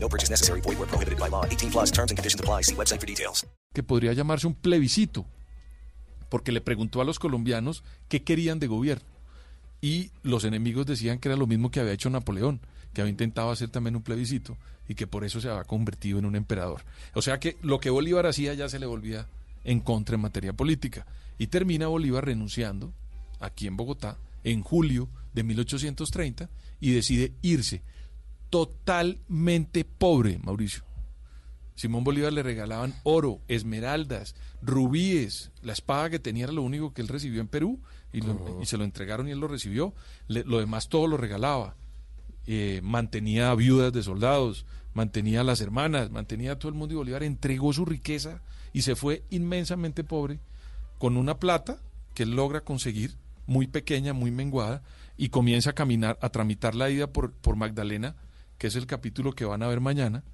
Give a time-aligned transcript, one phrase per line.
[0.00, 0.60] No purchase necessary.
[0.60, 1.44] Void where prohibited by law.
[1.44, 2.62] 18 plus terms and conditions apply.
[2.62, 3.46] See website for details.
[3.78, 5.24] que podría llamarse un plebiscito,
[6.28, 9.04] porque le preguntó a los colombianos qué querían de gobierno.
[9.80, 12.60] Y los enemigos decían que era lo mismo que había hecho Napoleón,
[12.92, 14.56] que había intentado hacer también un plebiscito
[14.88, 16.82] y que por eso se había convertido en un emperador.
[17.14, 19.28] O sea que lo que Bolívar hacía ya se le volvía
[19.62, 21.06] en contra en materia política.
[21.38, 22.92] Y termina Bolívar renunciando
[23.38, 27.82] aquí en Bogotá en julio de 1830 y decide irse
[28.50, 30.82] totalmente pobre, Mauricio.
[31.74, 35.52] Simón Bolívar le regalaban oro, esmeraldas, rubíes.
[35.62, 37.78] La espada que tenía era lo único que él recibió en Perú
[38.12, 39.94] y, lo- y se lo entregaron y él lo recibió.
[40.26, 41.76] Le- lo demás todo lo regalaba.
[42.46, 46.94] Eh, mantenía a viudas de soldados, mantenía a las hermanas, mantenía a todo el mundo
[46.94, 48.40] y Bolívar entregó su riqueza
[48.72, 50.40] y se fue inmensamente pobre
[50.98, 51.78] con una plata
[52.14, 53.14] que él logra conseguir,
[53.46, 54.82] muy pequeña, muy menguada,
[55.16, 58.16] y comienza a caminar, a tramitar la ida por, por Magdalena,
[58.58, 60.24] que es el capítulo que van a ver mañana,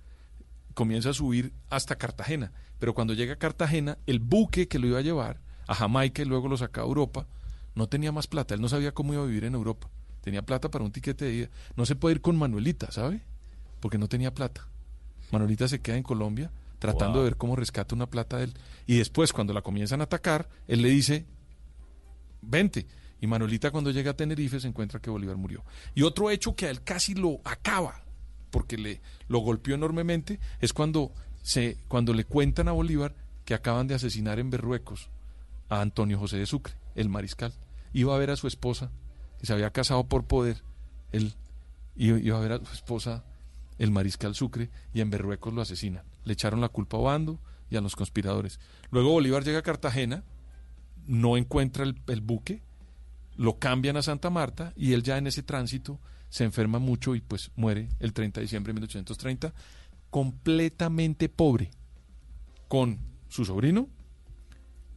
[0.74, 2.52] comienza a subir hasta Cartagena.
[2.78, 6.24] Pero cuando llega a Cartagena, el buque que lo iba a llevar a Jamaica y
[6.24, 7.26] luego lo sacaba a Europa,
[7.74, 8.54] no tenía más plata.
[8.54, 9.88] Él no sabía cómo iba a vivir en Europa.
[10.20, 11.48] Tenía plata para un tiquete de ida.
[11.76, 13.20] No se puede ir con Manuelita, ¿sabe?
[13.80, 14.66] Porque no tenía plata.
[15.30, 18.54] Manuelita se queda en Colombia tratando de ver cómo rescata una plata de él.
[18.86, 21.24] Y después, cuando la comienzan a atacar, él le dice,
[22.42, 22.86] vente.
[23.20, 25.64] Y Manuelita cuando llega a Tenerife se encuentra que Bolívar murió.
[25.94, 28.03] Y otro hecho que a él casi lo acaba,
[28.54, 31.10] porque le lo golpeó enormemente, es cuando,
[31.42, 33.12] se, cuando le cuentan a Bolívar
[33.44, 35.10] que acaban de asesinar en Berruecos
[35.68, 37.52] a Antonio José de Sucre, el mariscal.
[37.92, 38.92] Iba a ver a su esposa,
[39.40, 40.62] que se había casado por poder,
[41.10, 41.34] él
[41.96, 43.24] iba a ver a su esposa,
[43.80, 46.04] el mariscal Sucre, y en Berruecos lo asesinan.
[46.22, 47.40] Le echaron la culpa a Obando
[47.70, 48.60] y a los conspiradores.
[48.92, 50.22] Luego Bolívar llega a Cartagena,
[51.08, 52.62] no encuentra el, el buque,
[53.34, 55.98] lo cambian a Santa Marta y él ya en ese tránsito
[56.34, 59.54] se enferma mucho y pues muere el 30 de diciembre de 1830
[60.10, 61.70] completamente pobre
[62.66, 63.88] con su sobrino,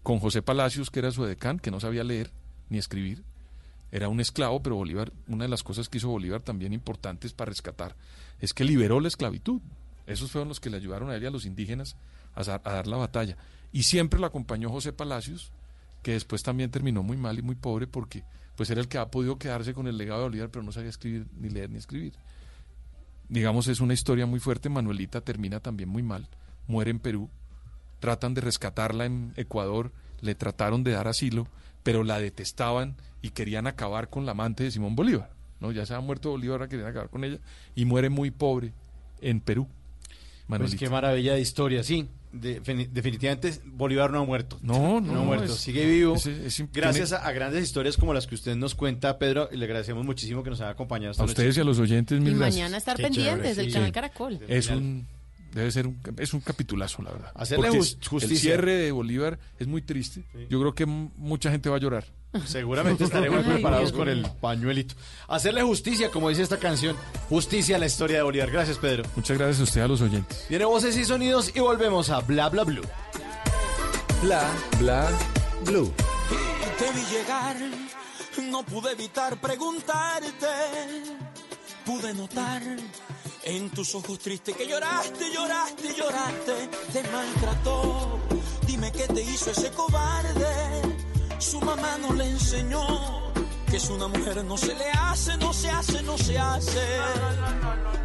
[0.02, 2.32] con José Palacios que era su edecán, que no sabía leer
[2.70, 3.24] ni escribir,
[3.92, 7.50] era un esclavo, pero Bolívar, una de las cosas que hizo Bolívar también importantes para
[7.50, 7.96] rescatar
[8.40, 9.62] es que liberó la esclavitud.
[10.08, 11.98] Esos fueron los que le ayudaron a él y a los indígenas
[12.34, 13.38] a, a dar la batalla.
[13.72, 15.52] Y siempre lo acompañó José Palacios,
[16.02, 18.24] que después también terminó muy mal y muy pobre porque
[18.58, 20.90] pues era el que ha podido quedarse con el legado de Bolívar, pero no sabía
[20.90, 22.14] escribir, ni leer ni escribir.
[23.30, 24.68] Digamos, es una historia muy fuerte.
[24.68, 26.28] Manuelita termina también muy mal,
[26.68, 27.30] muere en Perú,
[28.00, 29.92] tratan de rescatarla en Ecuador,
[30.22, 31.48] le trataron de dar asilo,
[31.84, 35.30] pero la detestaban y querían acabar con la amante de Simón Bolívar.
[35.60, 35.72] ¿no?
[35.72, 37.38] Ya se ha muerto Bolívar, ahora querían acabar con ella
[37.76, 38.74] y muere muy pobre
[39.22, 39.68] en Perú.
[39.68, 40.80] Pues Manuelita.
[40.80, 42.10] qué maravilla de historia, sí.
[42.32, 44.60] De- fini- definitivamente Bolívar no ha muerto.
[44.62, 45.46] No, no, ha muerto.
[45.54, 46.16] es- Sigue vivo.
[46.16, 49.18] es- es imp- gracias tiene- a, a grandes historias como las que usted nos cuenta,
[49.18, 49.50] Pedro.
[49.52, 51.32] Y le agradecemos muchísimo que nos haya acompañado esta a noche.
[51.34, 52.56] ustedes y a los oyentes, Y mil gracias.
[52.56, 53.72] mañana estar Qué pendientes del sí.
[53.74, 53.92] canal.
[53.92, 54.40] Caracol.
[54.48, 55.08] Es un
[55.54, 57.32] debe ser un es un capitulazo, la verdad.
[57.34, 58.28] Hacerle justicia.
[58.28, 60.24] El cierre de Bolívar es muy triste.
[60.50, 62.06] Yo creo que mucha gente va a llorar.
[62.46, 64.96] Seguramente estaremos Ay, preparados Dios con el pañuelito.
[65.28, 66.96] Hacerle justicia, como dice esta canción.
[67.30, 68.52] Justicia a la historia de Bolívar.
[68.52, 69.04] Gracias, Pedro.
[69.16, 70.46] Muchas gracias a usted a los oyentes.
[70.50, 72.86] Viene voces y sonidos y volvemos a Bla Bla Blue.
[74.22, 75.10] Bla bla
[75.64, 75.94] blue.
[76.80, 77.56] Te vi llegar,
[78.50, 80.48] no pude evitar preguntarte.
[81.86, 82.64] Pude notar
[83.44, 86.70] en tus ojos tristes que lloraste, lloraste, lloraste.
[86.94, 88.20] Te maltrató.
[88.66, 90.97] Dime qué te hizo ese cobarde.
[91.40, 93.28] Su mamá no le enseñó
[93.70, 96.80] que es una mujer no se le hace, no se hace, no se hace.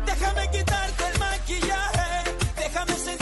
[0.06, 3.21] Déjame quitarte el maquillaje, déjame sentirte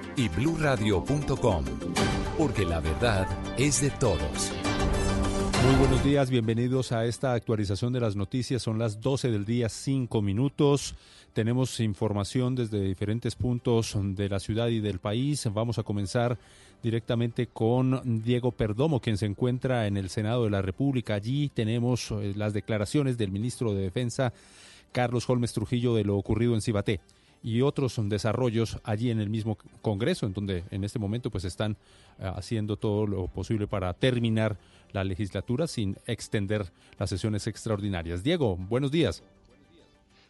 [0.15, 1.65] y bluradio.com,
[2.37, 3.27] porque la verdad
[3.57, 4.51] es de todos.
[5.65, 8.63] Muy buenos días, bienvenidos a esta actualización de las noticias.
[8.63, 10.95] Son las 12 del día, 5 minutos.
[11.33, 15.47] Tenemos información desde diferentes puntos de la ciudad y del país.
[15.53, 16.37] Vamos a comenzar
[16.81, 21.13] directamente con Diego Perdomo, quien se encuentra en el Senado de la República.
[21.13, 24.33] Allí tenemos eh, las declaraciones del ministro de Defensa,
[24.91, 26.99] Carlos Holmes Trujillo, de lo ocurrido en Cibaté
[27.43, 31.77] y otros desarrollos allí en el mismo Congreso, en donde en este momento pues están
[32.19, 34.57] eh, haciendo todo lo posible para terminar
[34.91, 38.23] la legislatura sin extender las sesiones extraordinarias.
[38.23, 39.23] Diego, buenos días.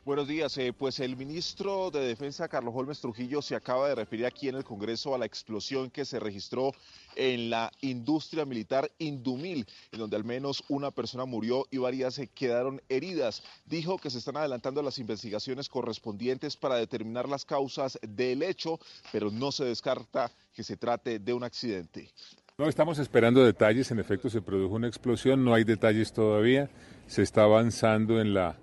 [0.03, 0.57] Buenos días.
[0.57, 4.55] Eh, pues el ministro de Defensa, Carlos Holmes Trujillo, se acaba de referir aquí en
[4.55, 6.71] el Congreso a la explosión que se registró
[7.15, 12.25] en la industria militar Indumil, en donde al menos una persona murió y varias se
[12.25, 13.43] quedaron heridas.
[13.67, 18.79] Dijo que se están adelantando las investigaciones correspondientes para determinar las causas del hecho,
[19.11, 22.09] pero no se descarta que se trate de un accidente.
[22.57, 26.71] No estamos esperando detalles, en efecto se produjo una explosión, no hay detalles todavía,
[27.05, 28.57] se está avanzando en la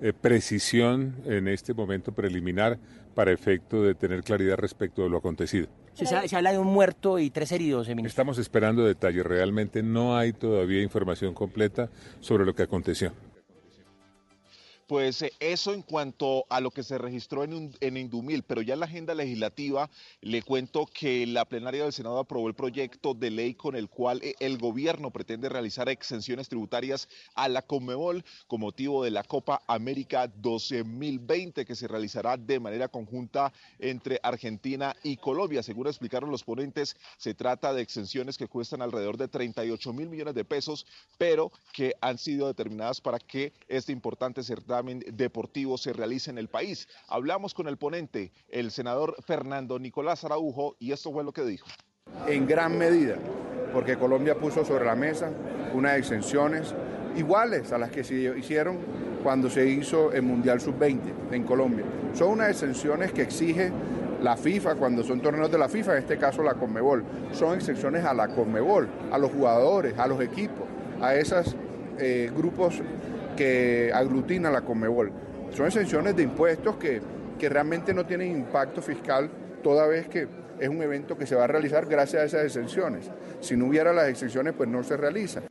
[0.00, 2.78] eh, precisión en este momento preliminar
[3.14, 5.68] para efecto de tener claridad respecto de lo acontecido.
[5.94, 8.08] Se, se habla de un muerto y tres heridos, ministro.
[8.08, 11.88] Estamos esperando detalles, realmente no hay todavía información completa
[12.20, 13.12] sobre lo que aconteció.
[14.86, 18.80] Pues eh, eso en cuanto a lo que se registró en, Indumil, pero ya en
[18.80, 19.90] la agenda legislativa
[20.20, 24.20] le cuento que la plenaria del Senado aprobó el proyecto de ley con el cual
[24.22, 29.60] eh, el gobierno pretende realizar exenciones tributarias a la Conmebol con motivo de la Copa
[29.66, 35.64] América 2020 que se realizará de manera conjunta entre Argentina y Colombia.
[35.64, 40.34] Según explicaron los ponentes, se trata de exenciones que cuestan alrededor de 38 mil millones
[40.34, 40.86] de pesos,
[41.18, 46.48] pero que han sido determinadas para que este importante certamen deportivo se realice en el
[46.48, 46.88] país.
[47.08, 51.66] Hablamos con el ponente, el senador Fernando Nicolás Araujo, y esto fue lo que dijo.
[52.26, 53.16] en gran medida,
[53.72, 55.30] porque Colombia puso sobre la mesa
[55.74, 56.74] unas exenciones
[57.16, 58.78] iguales a las que se hicieron
[59.22, 61.84] cuando se hizo el Mundial Sub-20 en Colombia.
[62.14, 63.72] Son unas exenciones que exige
[64.22, 67.04] la FIFA cuando son torneos de la FIFA, en este caso la Conmebol.
[67.32, 70.66] Son exenciones a la Conmebol, a los jugadores, a los equipos,
[71.00, 71.56] a esos
[72.36, 72.80] grupos
[73.36, 75.12] que aglutinan la Conmebol.
[75.52, 77.00] Son exenciones de impuestos que,
[77.38, 79.30] que realmente no tienen impacto fiscal
[79.62, 80.26] toda vez que
[80.58, 83.10] es un evento que se va a realizar gracias a esas exenciones.
[83.40, 85.42] Si no hubiera las exenciones, pues no se realiza.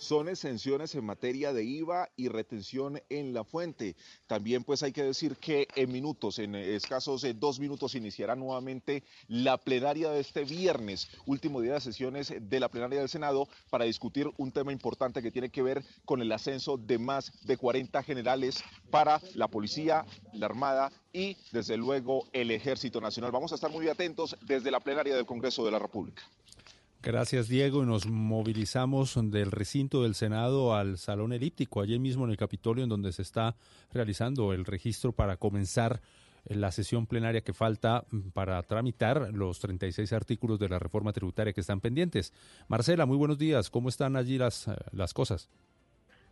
[0.00, 3.96] Son exenciones en materia de IVA y retención en la fuente.
[4.26, 9.58] También pues hay que decir que en minutos, en escasos dos minutos, iniciará nuevamente la
[9.58, 14.28] plenaria de este viernes, último día de sesiones de la plenaria del Senado, para discutir
[14.38, 18.64] un tema importante que tiene que ver con el ascenso de más de 40 generales
[18.90, 23.32] para la policía, la Armada y desde luego el Ejército Nacional.
[23.32, 26.22] Vamos a estar muy atentos desde la plenaria del Congreso de la República.
[27.02, 27.82] Gracias, Diego.
[27.82, 32.84] Y nos movilizamos del recinto del Senado al Salón Elíptico, allí mismo en el Capitolio,
[32.84, 33.56] en donde se está
[33.90, 36.00] realizando el registro para comenzar
[36.44, 38.04] la sesión plenaria que falta
[38.34, 42.34] para tramitar los 36 artículos de la reforma tributaria que están pendientes.
[42.68, 43.70] Marcela, muy buenos días.
[43.70, 45.48] ¿Cómo están allí las, las cosas?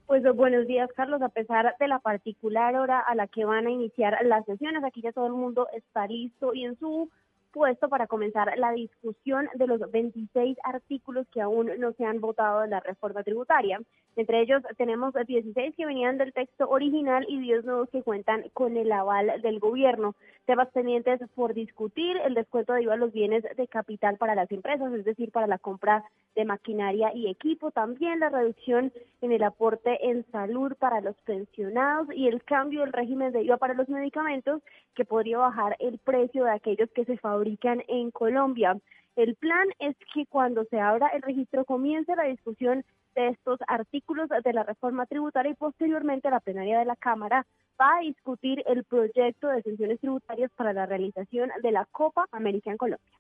[0.07, 1.23] Pues buenos días, Carlos.
[1.23, 5.01] A pesar de la particular hora a la que van a iniciar las sesiones, aquí
[5.01, 7.11] ya todo el mundo está listo y en su
[7.53, 12.61] puesto para comenzar la discusión de los 26 artículos que aún no se han votado
[12.61, 13.81] de la reforma tributaria.
[14.17, 18.77] Entre ellos tenemos 16 que venían del texto original y 10 nuevos que cuentan con
[18.77, 20.17] el aval del gobierno.
[20.45, 24.51] Temas pendientes por discutir, el descuento de IVA a los bienes de capital para las
[24.51, 29.43] empresas, es decir, para la compra de maquinaria y equipo, también la reducción en el
[29.43, 33.89] aporte en salud para los pensionados y el cambio del régimen de IVA para los
[33.89, 34.63] medicamentos
[34.95, 38.77] que podría bajar el precio de aquellos que se fabrican en Colombia.
[39.15, 44.29] El plan es que cuando se abra el registro comience la discusión de estos artículos
[44.29, 47.47] de la reforma tributaria y posteriormente la plenaria de la Cámara
[47.81, 52.71] va a discutir el proyecto de exenciones tributarias para la realización de la Copa América
[52.71, 53.19] en Colombia.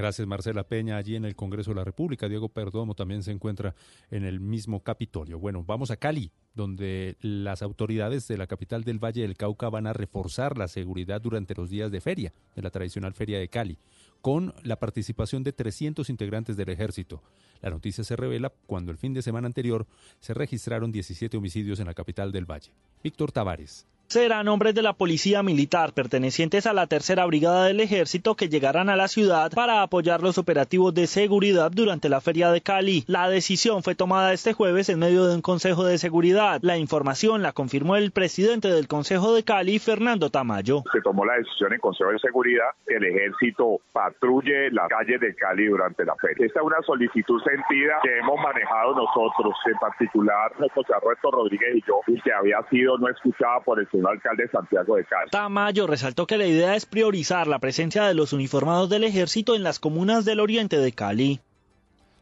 [0.00, 0.96] Gracias, Marcela Peña.
[0.96, 3.74] Allí en el Congreso de la República, Diego Perdomo también se encuentra
[4.10, 5.38] en el mismo Capitolio.
[5.38, 9.86] Bueno, vamos a Cali, donde las autoridades de la capital del Valle del Cauca van
[9.86, 13.76] a reforzar la seguridad durante los días de feria, de la tradicional feria de Cali,
[14.22, 17.22] con la participación de 300 integrantes del ejército.
[17.60, 19.86] La noticia se revela cuando el fin de semana anterior
[20.18, 22.72] se registraron 17 homicidios en la capital del Valle.
[23.04, 28.34] Víctor Tavares serán hombres de la policía militar pertenecientes a la tercera brigada del ejército
[28.34, 32.60] que llegarán a la ciudad para apoyar los operativos de seguridad durante la feria de
[32.60, 33.04] Cali.
[33.06, 36.58] La decisión fue tomada este jueves en medio de un consejo de seguridad.
[36.62, 40.82] La información la confirmó el presidente del consejo de Cali, Fernando Tamayo.
[40.92, 45.36] Se tomó la decisión en consejo de seguridad que el ejército patrulle las calles de
[45.36, 46.46] Cali durante la feria.
[46.46, 51.82] Esta es una solicitud sentida que hemos manejado nosotros, en particular José Roberto Rodríguez y
[51.86, 55.30] yo, y que había sido no escuchada por el alcalde Santiago de Cali.
[55.30, 59.62] Tamayo resaltó que la idea es priorizar la presencia de los uniformados del ejército en
[59.62, 61.40] las comunas del oriente de Cali.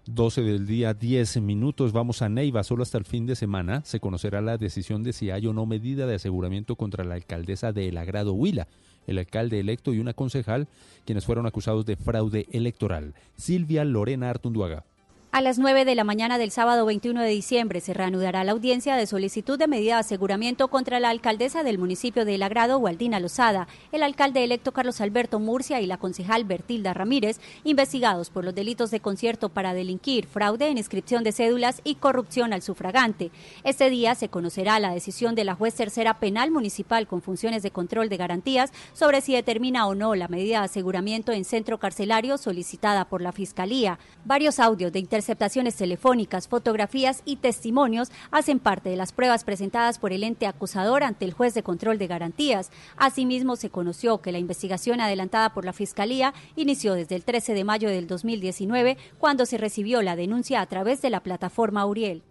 [0.07, 1.93] 12 del día, 10 minutos.
[1.93, 2.65] Vamos a Neiva.
[2.65, 5.67] Solo hasta el fin de semana se conocerá la decisión de si hay o no
[5.67, 8.69] medida de aseguramiento contra la alcaldesa de El Agrado Huila,
[9.07, 10.67] el alcalde electo y una concejal,
[11.05, 13.15] quienes fueron acusados de fraude electoral.
[13.37, 14.85] Silvia Lorena Artunduaga.
[15.31, 18.97] A las 9 de la mañana del sábado 21 de diciembre se reanudará la audiencia
[18.97, 23.21] de solicitud de medida de aseguramiento contra la alcaldesa del municipio de El Agrado, Waldina
[23.21, 28.55] Lozada, el alcalde electo Carlos Alberto Murcia y la concejal Bertilda Ramírez, investigados por los
[28.55, 33.31] delitos de concierto para delinquir, fraude en inscripción de cédulas y corrupción al sufragante.
[33.65, 37.71] Este día se conocerá la decisión de la juez tercera penal municipal con funciones de
[37.71, 42.39] control de garantías sobre si determina o no la medida de aseguramiento en centro carcelario
[42.39, 43.99] solicitada por la Fiscalía.
[44.25, 50.13] Varios audios de interceptaciones telefónicas, fotografías y testimonios hacen parte de las pruebas presentadas por
[50.13, 52.71] el ente acusador ante el juez de control de garantías.
[52.97, 57.65] Asimismo, se conoció que la investigación adelantada por la Fiscalía inició desde el 13 de
[57.65, 62.23] mayo del 2019, cuando se recibió la denuncia a través de la plataforma Uriel.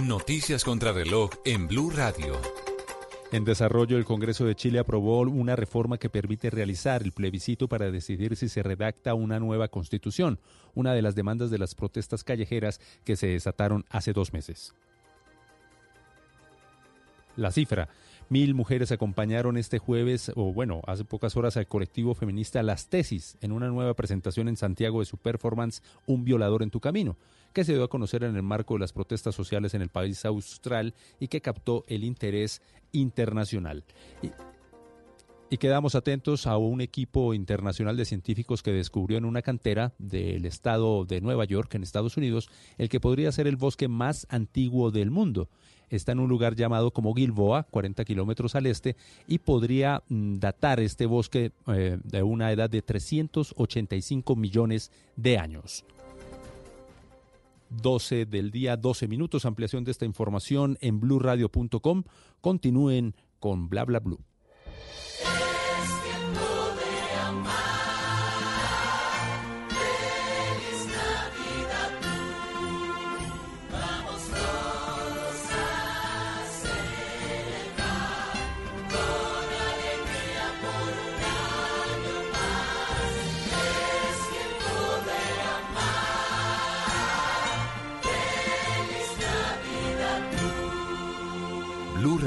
[0.00, 2.40] Noticias contra reloj en Blue Radio.
[3.32, 7.92] En desarrollo, el Congreso de Chile aprobó una reforma que permite realizar el plebiscito para
[7.92, 10.40] decidir si se redacta una nueva constitución,
[10.74, 14.74] una de las demandas de las protestas callejeras que se desataron hace dos meses.
[17.36, 17.88] La cifra.
[18.28, 23.36] Mil mujeres acompañaron este jueves, o bueno, hace pocas horas al colectivo feminista Las Tesis
[23.40, 27.16] en una nueva presentación en Santiago de su performance Un violador en tu camino
[27.52, 30.24] que se dio a conocer en el marco de las protestas sociales en el país
[30.24, 33.84] austral y que captó el interés internacional.
[34.22, 34.30] Y,
[35.56, 41.04] quedamos atentos a un equipo internacional de científicos que descubrió en una cantera del estado
[41.04, 45.10] de Nueva York, en Estados Unidos, el que podría ser el bosque más antiguo del
[45.10, 45.48] mundo.
[45.90, 50.78] Está en un lugar llamado como Gilboa, 40 kilómetros al este, y podría mm, datar
[50.78, 55.84] este bosque eh, de una edad de 385 millones de años.
[57.70, 59.44] 12 del día, 12 minutos.
[59.44, 62.04] Ampliación de esta información en blurradio.com.
[62.40, 64.20] Continúen con bla bla blue.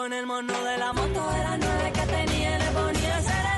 [0.00, 3.49] Con el mono de la moto de las nueve que tenía le ponía.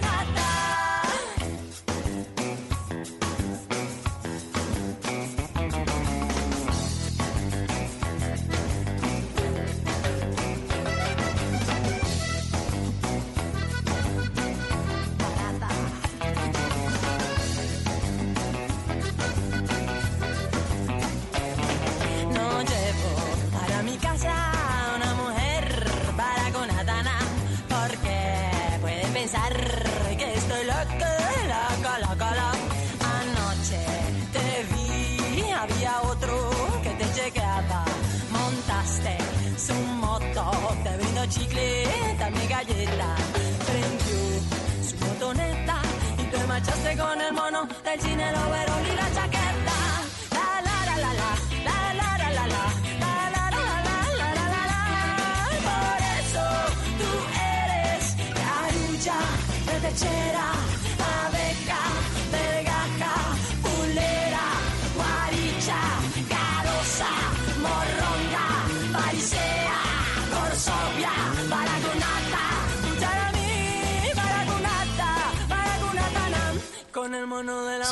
[47.95, 48.62] Virgin and always.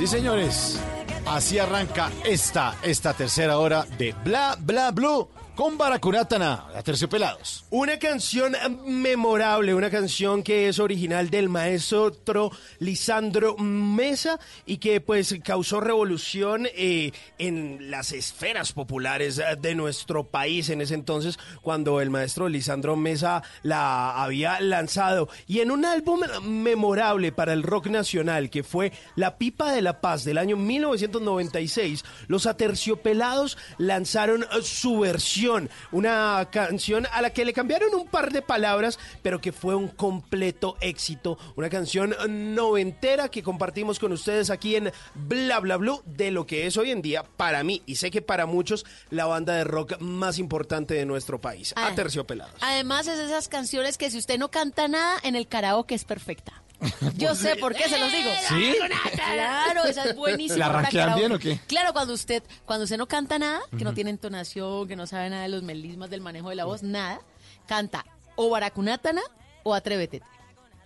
[0.00, 0.80] Sí, señores.
[1.26, 5.28] Así arranca esta, esta tercera hora de Bla Bla Blue
[5.60, 7.66] con Baracunatana, a Terciopelados.
[7.68, 15.38] Una canción memorable, una canción que es original del maestro Lisandro Mesa y que pues
[15.44, 22.00] causó revolución eh, en las esferas populares eh, de nuestro país en ese entonces cuando
[22.00, 25.28] el maestro Lisandro Mesa la había lanzado.
[25.46, 30.00] Y en un álbum memorable para el rock nacional que fue La Pipa de la
[30.00, 35.49] Paz del año 1996, los Aterciopelados lanzaron su versión,
[35.92, 39.88] una canción a la que le cambiaron un par de palabras, pero que fue un
[39.88, 42.14] completo éxito, una canción
[42.54, 46.90] noventera que compartimos con ustedes aquí en Bla Bla Blue de lo que es hoy
[46.90, 50.94] en día para mí y sé que para muchos la banda de rock más importante
[50.94, 51.88] de nuestro país, Ah.
[51.88, 52.54] Aterciopelados.
[52.60, 56.52] Además es esas canciones que si usted no canta nada en el karaoke es perfecta.
[57.16, 58.30] Yo sé por qué se los digo.
[58.48, 58.74] ¿Sí?
[59.14, 60.58] Claro, esa es buenísima.
[60.58, 61.60] ¿La ranquean bien o qué?
[61.66, 65.30] Claro, cuando usted, cuando usted no canta nada, que no tiene entonación, que no sabe
[65.30, 67.20] nada de los melismas, del manejo de la voz, nada,
[67.66, 68.04] canta
[68.36, 69.22] o baracunátana
[69.62, 70.22] o atrévete.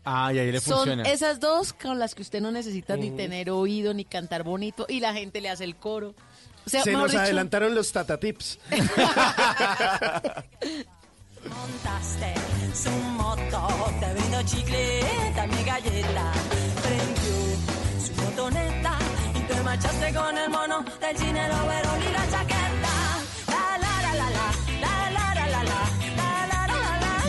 [0.04, 1.02] Ah, y ahí le Son funciona.
[1.04, 5.00] esas dos con las que usted no necesita ni tener oído ni cantar bonito y
[5.00, 6.14] la gente le hace el coro.
[6.66, 8.58] O sea, Se mejor nos dicho, adelantaron los Tata Tips.
[11.48, 12.34] montaste
[12.74, 13.68] su moto,
[14.00, 15.00] te brindó chicle,
[15.34, 16.32] también galleta,
[16.82, 17.34] prendió
[18.04, 18.98] su motoneta
[19.34, 22.94] y te marchaste con el mono del cine, el overol y la chaqueta.
[23.48, 24.54] La, la la la la.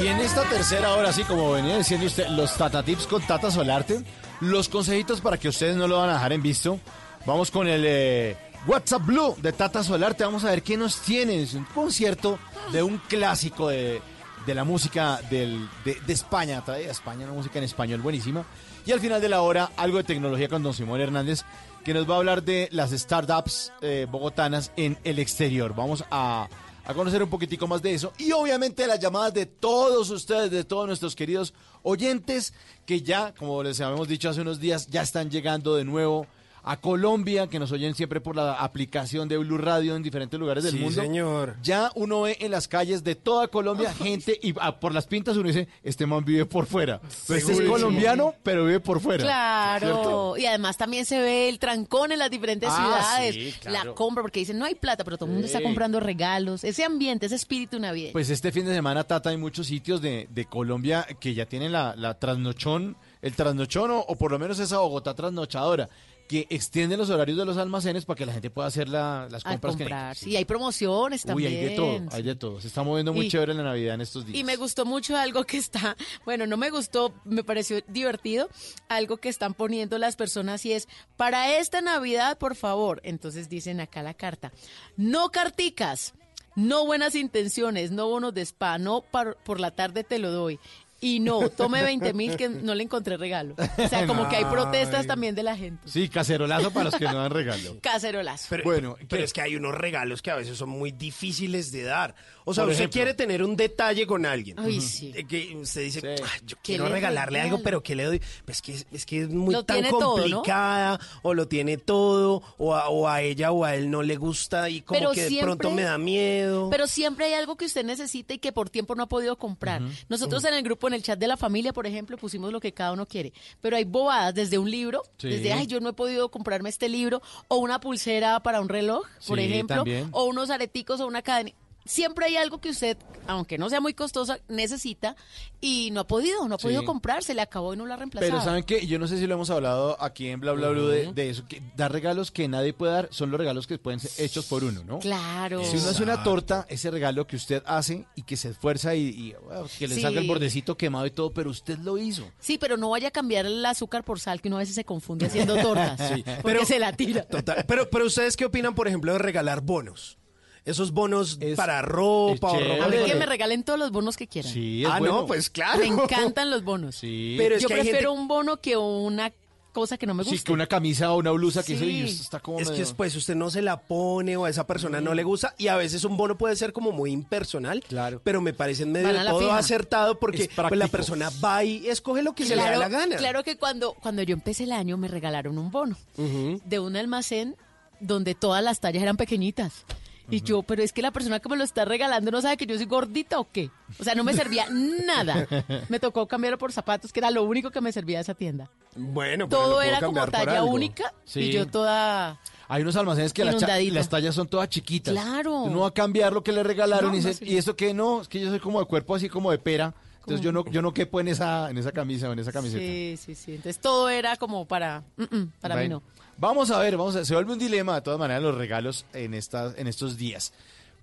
[0.01, 3.49] Y en esta tercera hora, así como venía diciendo usted, los Tata Tips con Tata
[3.49, 4.03] Solarte,
[4.41, 6.79] los consejitos para que ustedes no lo van a dejar en visto.
[7.25, 10.23] Vamos con el eh, WhatsApp Blue de Tata Solarte.
[10.23, 11.43] Vamos a ver qué nos tiene.
[11.43, 12.39] Es un concierto
[12.71, 14.01] de un clásico de,
[14.45, 16.63] de la música de, de España.
[16.65, 18.43] Trae España una música en español buenísima.
[18.85, 21.43] Y al final de la hora, algo de tecnología con don Simón Hernández,
[21.83, 25.75] que nos va a hablar de las startups eh, bogotanas en el exterior.
[25.75, 26.49] Vamos a,
[26.85, 28.13] a conocer un poquitico más de eso.
[28.17, 32.53] Y obviamente las llamadas de todos ustedes, de todos nuestros queridos oyentes,
[32.87, 36.25] que ya, como les habíamos dicho hace unos días, ya están llegando de nuevo
[36.67, 40.63] a Colombia, que nos oyen siempre por la aplicación de Blue Radio en diferentes lugares
[40.63, 40.99] del Sí, mundo.
[40.99, 41.55] señor.
[41.61, 45.47] Ya uno ve en las calles de toda Colombia gente y por las pintas uno
[45.47, 46.99] dice, este man vive por fuera.
[47.27, 49.23] Pues este es colombiano, pero vive por fuera.
[49.23, 50.37] Claro, ¿Cierto?
[50.37, 53.89] y además también se ve el trancón en las diferentes Ah, ciudades, sí, claro.
[53.91, 55.53] la compra, porque dicen no hay plata, pero todo el mundo Sí.
[55.53, 58.13] está comprando regalos, ese ambiente, ese espíritu navideño.
[58.13, 61.71] Pues este fin de semana, Tata, hay muchos sitios de, de Colombia que ya tienen
[61.71, 65.89] la, la trasnochón, el trasnochón o, o por lo menos esa Bogotá trasnochadora,
[66.27, 69.43] que extienden los horarios de los almacenes para que la gente pueda hacer la- las
[69.43, 71.53] compras que comprar, sí, hay promociones Uy, también.
[71.53, 72.61] hay de todo, hay de todo.
[72.61, 74.37] Se está moviendo muy Y- chévere la Navidad en estos días.
[74.37, 78.49] Y me gustó mucho algo que está, bueno, no me gustó, me pareció divertido,
[78.89, 83.79] algo que están poniendo las personas y es, para esta Navidad, por favor, entonces dicen
[83.79, 84.51] acá la carta,
[84.97, 86.13] no carticas,
[86.55, 90.57] no buenas intenciones, no bonos de spa, no par- por la tarde te lo doy.
[91.01, 93.55] Y no, tome 20 mil que no le encontré regalo.
[93.77, 95.87] O sea, como que hay protestas también de la gente.
[95.87, 97.77] Sí, cacerolazo para los que no dan regalo.
[97.81, 98.47] Cacerolazo.
[98.49, 101.83] Pero, Bueno, pero es que hay unos regalos que a veces son muy difíciles de
[101.83, 102.15] dar.
[102.47, 102.93] O sea, Por usted ejemplo.
[102.93, 104.59] quiere tener un detalle con alguien.
[104.59, 105.11] Ay, sí.
[105.15, 107.55] Eh, Que usted dice, "Ay, yo ¿Qué quiero le regalarle regalo?
[107.55, 108.21] algo, pero ¿qué le doy?
[108.45, 110.35] Pues que es, es que es muy Lo tan tiene todo, ¿no?
[110.35, 114.15] complicada, o lo tiene todo, o a, o a ella o a él no le
[114.15, 116.69] gusta y como Pero que de siempre- pronto me da miedo.
[116.69, 119.81] Pero siempre hay algo que usted necesita y que por tiempo no ha podido comprar.
[120.07, 122.73] Nosotros en el grupo, en el chat de la familia, por ejemplo, pusimos lo que
[122.73, 123.33] cada uno quiere.
[123.59, 125.29] Pero hay bobadas desde un libro, Sí.
[125.29, 129.03] desde, ay, yo no he podido comprarme este libro, o una pulsera para un reloj,
[129.27, 130.09] por Sí, ejemplo, también.
[130.11, 131.51] o unos areticos o una cadena.
[131.85, 135.15] Siempre hay algo que usted, aunque no sea muy costosa, necesita
[135.61, 136.63] y no ha podido, no ha Sí.
[136.63, 138.31] podido comprar, se le acabó y no lo ha reemplazado.
[138.31, 138.87] Pero ¿saben qué?
[138.87, 141.47] Yo no sé si lo hemos hablado aquí en Bla Bla Bla de, de eso,
[141.47, 144.63] que dar regalos que nadie puede dar son los regalos que pueden ser hechos por
[144.63, 144.97] uno, ¿no?
[144.99, 145.63] Claro.
[145.63, 149.01] Si uno hace una torta, ese regalo que usted hace y que se esfuerza y,
[149.09, 150.01] y, bueno, que le Sí.
[150.01, 152.27] salga el bordecito quemado y todo, pero usted lo hizo.
[152.39, 154.85] Sí, pero no vaya a cambiar el azúcar por sal, que uno a veces se
[154.85, 155.99] confunde haciendo tortas.
[156.15, 157.23] Sí, Porque pero- se la tira.
[157.23, 157.63] Total.
[157.67, 160.17] Pero, pero ustedes qué opinan, por ejemplo, de regalar bonos?
[160.65, 163.91] Esos bonos Es- para ropa o es ropa A mí que me regalen todos los
[163.91, 164.51] bonos que quieran.
[164.51, 165.21] Sí, es Ah, bueno.
[165.21, 165.77] no, pues claro.
[165.79, 166.95] Me encantan los bonos.
[166.95, 167.35] Sí.
[167.37, 169.31] Pero es Yo que hay prefiero gente- un bono que una
[169.73, 170.35] cosa que no me gusta.
[170.37, 172.01] Sí, que una camisa o una blusa que Sí.
[172.03, 175.01] está como Es que medio- después usted no se la pone o a esa persona
[175.01, 178.21] no le gusta y a veces un bono puede ser como muy impersonal, Claro.
[178.23, 179.57] pero me parece medio Van a de la todo fija.
[179.57, 180.91] acertado porque Es pues, la práctico.
[180.91, 183.17] persona va y escoge lo que se le da la gana.
[183.17, 187.55] Claro que cuando, cuando yo empecé el año me regalaron un bono de un almacén
[187.99, 189.83] donde todas las tallas eran pequeñitas.
[190.29, 192.65] Y yo, pero es que la persona que me lo está regalando no sabe que
[192.65, 193.69] yo soy gordita o qué.
[193.99, 195.47] O sea, no me servía nada.
[195.89, 198.69] Me tocó cambiarlo por zapatos, que era lo único que me servía de esa tienda.
[198.95, 201.41] Bueno, pero Todo era como talla única Sí.
[201.41, 202.39] y yo toda...
[202.67, 205.13] Hay unos almacenes que las, las tallas son todas chiquitas.
[205.13, 205.61] Claro.
[205.63, 207.53] Uno va a cambiar lo que le regalaron No, y no dice, sirve.
[207.53, 208.21] ¿y esto qué no?
[208.21, 209.93] Es que yo soy como de cuerpo así como de pera.
[210.21, 212.81] Entonces yo no, yo no quepo en esa, en esa camisa o en esa camiseta.
[212.81, 213.51] Sí, sí, sí.
[213.51, 215.03] Entonces todo era como para...
[215.17, 216.01] mm, mm, para mí no.
[216.37, 219.33] Vamos a ver, vamos a, se vuelve un dilema de todas maneras los regalos en,
[219.33, 220.51] estas, en estos días.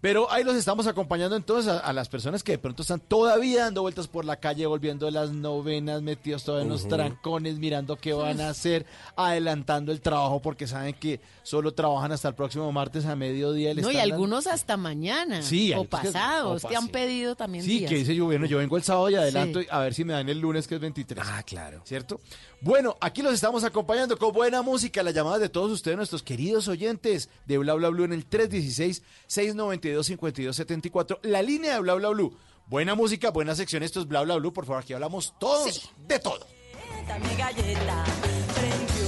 [0.03, 3.63] Pero ahí los estamos acompañando entonces a, a las personas que de pronto están todavía
[3.65, 8.13] dando vueltas por la calle, volviendo las novenas, metidos todavía en los trancones, mirando qué
[8.13, 8.85] van a hacer,
[9.17, 13.73] adelantando el trabajo porque saben que solo trabajan hasta el próximo martes a mediodía.
[13.75, 15.41] No, y dando- algunos hasta mañana.
[15.43, 17.89] Sí, o que- pasados, o que han pedido también Sí, días.
[17.91, 19.67] que dice yo, bueno, yo vengo el sábado y adelanto Sí.
[19.71, 21.25] y a ver si me dan el lunes que es 23.
[21.29, 21.81] Ah, claro.
[21.85, 22.21] ¿Cierto?
[22.61, 26.67] Bueno, aquí los estamos acompañando con buena música, las llamadas de todos ustedes, nuestros queridos
[26.69, 28.25] oyentes de Bla Bla Blue en el
[29.97, 32.37] 316-692-5274, la línea de Bla Bla Blue.
[32.67, 36.19] Buena música, buena sección, esto es Bla Bla Blue, por favor, aquí hablamos todos de
[36.19, 36.47] todo.
[37.21, 38.05] mi galleta
[38.55, 39.07] prendió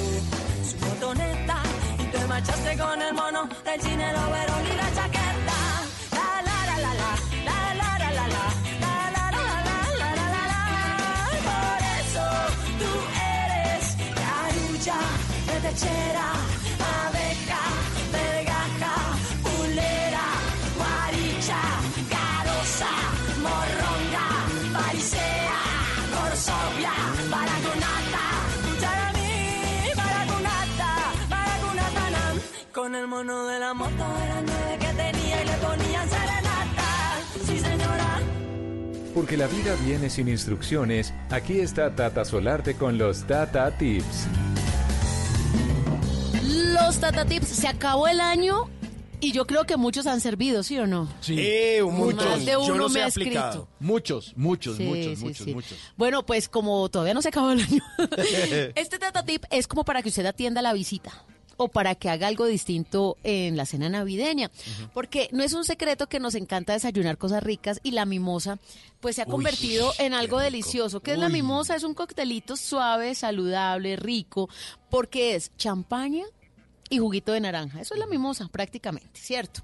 [0.68, 1.62] su motoneta
[1.99, 4.12] y te marchaste con el mono del cine,
[39.14, 44.27] Porque la vida viene sin instrucciones, aquí está Tata Solarte con los Tata Tips.
[46.42, 48.68] Los Tata Tips, se acabó el año
[49.20, 51.09] y yo creo que muchos han servido, ¿sí o no?
[51.20, 51.37] Sí.
[51.38, 51.81] Eh.
[51.83, 53.48] Más de Yo uno los me he ha aplicado.
[53.50, 53.68] escrito.
[53.79, 55.55] Muchos, muchos, Sí, muchos, sí, muchos, sí.
[55.55, 55.79] muchos.
[55.96, 57.83] Bueno, pues como todavía no se acabó el año,
[58.74, 61.12] este Tata Tip es como para que usted atienda la visita
[61.56, 64.50] o para que haga algo distinto en la cena navideña.
[64.92, 68.58] Porque no es un secreto que nos encanta desayunar cosas ricas y la mimosa
[69.00, 70.44] pues se ha Uy, convertido en algo rico.
[70.44, 71.00] delicioso.
[71.00, 71.76] ¿Qué es la mimosa?
[71.76, 74.48] Es un coctelito suave, saludable, rico,
[74.90, 76.24] porque es champaña
[76.90, 77.80] y juguito de naranja.
[77.80, 79.62] Eso es la mimosa prácticamente, ¿cierto?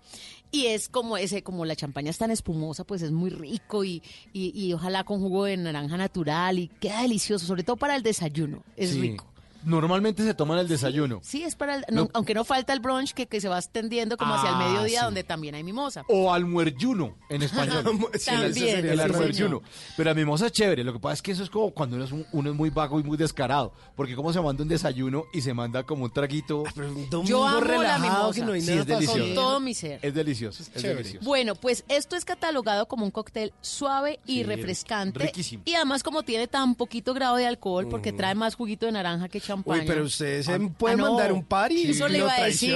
[0.52, 4.02] Y es como ese, como la champaña es tan espumosa, pues es muy rico y,
[4.32, 8.02] y, y ojalá con jugo de naranja natural y queda delicioso, sobre todo para el
[8.02, 8.64] desayuno.
[8.76, 9.00] Es Sí.
[9.00, 9.26] rico.
[9.64, 11.20] Normalmente se toman el desayuno.
[11.22, 12.10] Sí, es para el, no- No.
[12.14, 15.00] aunque no falta el brunch que, que se va extendiendo como hacia el Ah, mediodía
[15.00, 15.04] sí.
[15.04, 16.04] donde también hay mimosa.
[16.08, 17.84] O almuerjuno en español.
[18.20, 19.62] Sí, También, el sí, almuerjuno.
[19.96, 20.84] Pero la mimosa es chévere.
[20.84, 22.70] Lo que pasa es que eso es como cuando uno es, un- uno es muy
[22.70, 23.72] vago y muy descarado.
[23.96, 26.64] Porque como se manda un desayuno y se manda como un traguito.
[26.74, 28.46] Pero un domingo Yo amo la relajado que mimosa.
[28.46, 29.18] no hay Sí, nada es delicioso.
[29.24, 29.98] Con todo mi ser.
[30.02, 30.62] Es delicioso.
[30.62, 31.24] Es, delicioso.
[31.26, 35.18] Bueno, pues esto es catalogado como un cóctel suave y Sí, refrescante.
[35.18, 35.62] riquísimo.
[35.66, 38.16] Y además como tiene tan poquito grado de alcohol, porque Mm.
[38.16, 39.80] trae más juguito de naranja que champaña.
[39.82, 41.08] Uy, pero ustedes se pueden Ah, no.
[41.12, 42.74] mandar un par y Eso le lo iba a decir.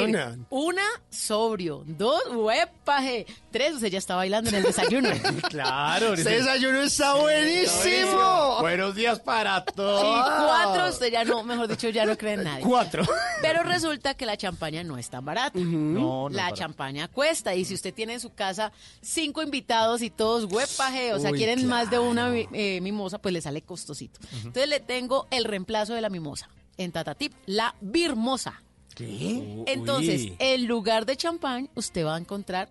[0.50, 1.84] Una, sobrio.
[1.86, 3.26] Dos, huepaje.
[3.50, 5.08] Tres, usted ya está bailando en el desayuno.
[5.48, 8.58] Claro, ese desayuno está buenísimo.
[8.60, 10.02] Buenos días para Y todos.
[10.02, 12.64] cuatro, usted ya no, mejor dicho, ya no cree en nadie.
[12.64, 13.04] Cuatro.
[13.40, 15.58] Pero resulta que la champaña no es tan barata.
[15.58, 17.54] No, no la champaña cuesta.
[17.54, 21.38] Y si usted tiene en su casa cinco invitados y todos huepaje, o sea, Uy,
[21.38, 24.18] quieren más de una eh, mimosa, pues le sale costosito.
[24.36, 26.48] Entonces le tengo el reemplazo de la mimosa.
[26.76, 28.62] En Tatatip, la birmosa.
[28.94, 29.64] ¿Qué?
[29.66, 30.36] Entonces, Uy.
[30.38, 32.70] en lugar de champán, usted va a encontrar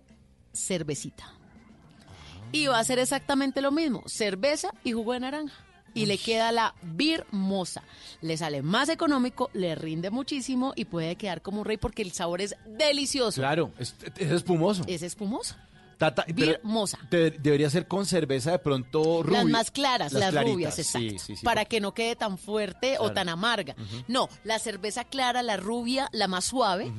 [0.52, 1.32] cervecita.
[2.52, 5.54] Y va a hacer exactamente lo mismo, cerveza y jugo de naranja.
[5.92, 7.82] Y le queda la birmosa.
[8.20, 12.10] Le sale más económico, le rinde muchísimo y puede quedar como un rey porque el
[12.12, 13.40] sabor es delicioso.
[13.40, 14.82] Claro, es, es espumoso.
[14.88, 15.54] Es espumoso.
[15.98, 19.42] Tata, te- debería ser con cerveza de pronto rubia.
[19.42, 21.18] Las más claras, las, claritas, rubias, sí, exacto.
[21.24, 23.74] sí, sí, para que no quede tan fuerte o tan amarga.
[24.08, 26.92] No, la cerveza clara, la rubia, la más suave,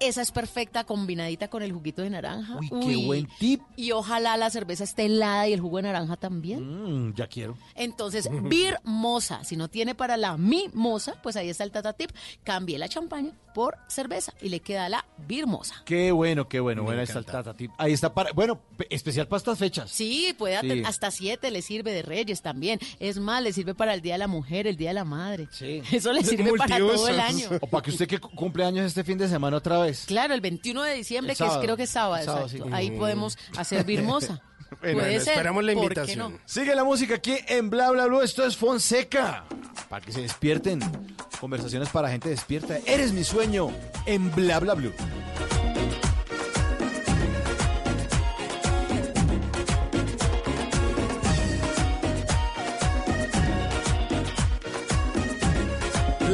[0.00, 2.58] esa es perfecta combinadita con el juguito de naranja.
[2.58, 3.62] Uy, qué buen tip.
[3.76, 7.08] Y ojalá la cerveza esté helada y el jugo de naranja también.
[7.08, 7.56] Mm, ya quiero.
[7.74, 12.10] Entonces, birmosa, si no tiene para la mimosa, pues ahí está el tata tip.
[12.44, 15.76] Cambie la champaña por cerveza y le queda la birmosa.
[15.86, 16.82] Qué bueno, qué bueno.
[16.82, 17.70] Bueno, ahí está el Tata Tip.
[17.78, 19.90] Ahí está para, bueno, pe- especial para estas fechas.
[19.90, 20.82] Sí, puede Sí.
[20.84, 22.78] hasta siete le sirve de Reyes también.
[23.00, 25.48] Es más, le sirve para el Día de la Mujer, el Día de la Madre.
[25.50, 25.80] Sí.
[25.90, 27.48] Eso le sirve para todo el año.
[27.62, 30.04] O para que usted que cu- cumple años este fin de semana otra vez.
[30.06, 32.58] Claro, el 21 de diciembre, El que es, creo que es sábado, sí.
[32.72, 32.98] Ahí Mm.
[32.98, 34.42] podemos hacer birmosa.
[34.68, 35.32] Bueno, Puede bueno, ser.
[35.34, 36.32] esperamos la ¿por qué invitación.
[36.32, 36.38] no?
[36.44, 38.20] Sigue la música aquí en Bla Bla Blue.
[38.20, 39.44] Esto es Fonseca.
[39.88, 40.80] Para que se despierten.
[41.40, 42.76] Conversaciones para gente despierta.
[42.84, 43.70] Eres mi sueño
[44.06, 44.92] en Bla Bla Blue.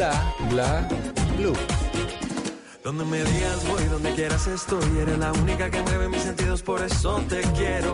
[0.02, 0.88] Bla, bla,
[1.36, 1.52] blue.
[2.82, 4.82] Donde me digas voy, donde quieras estoy.
[4.98, 7.92] Eres la única que mueve mis sentidos, por eso te quiero.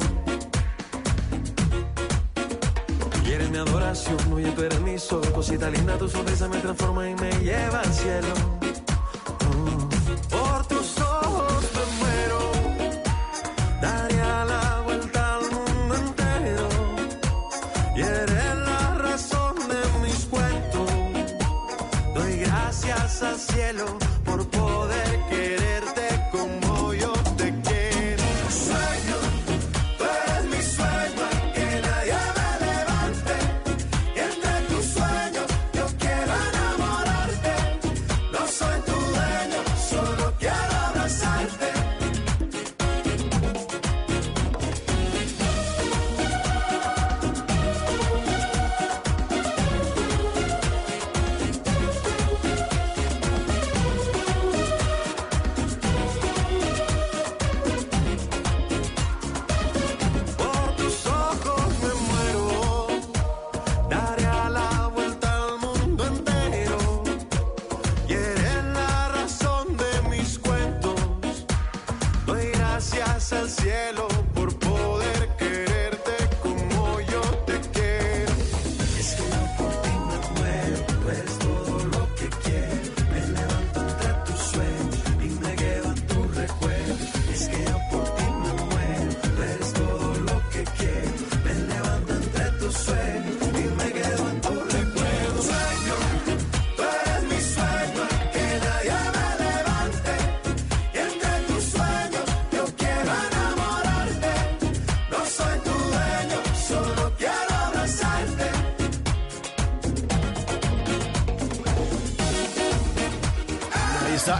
[3.26, 5.20] Y eres mi adoración, oye, tú eres mi sol.
[5.34, 8.57] Cosita linda, tu sonrisa me transforma y me lleva al cielo.
[23.68, 24.07] Cielo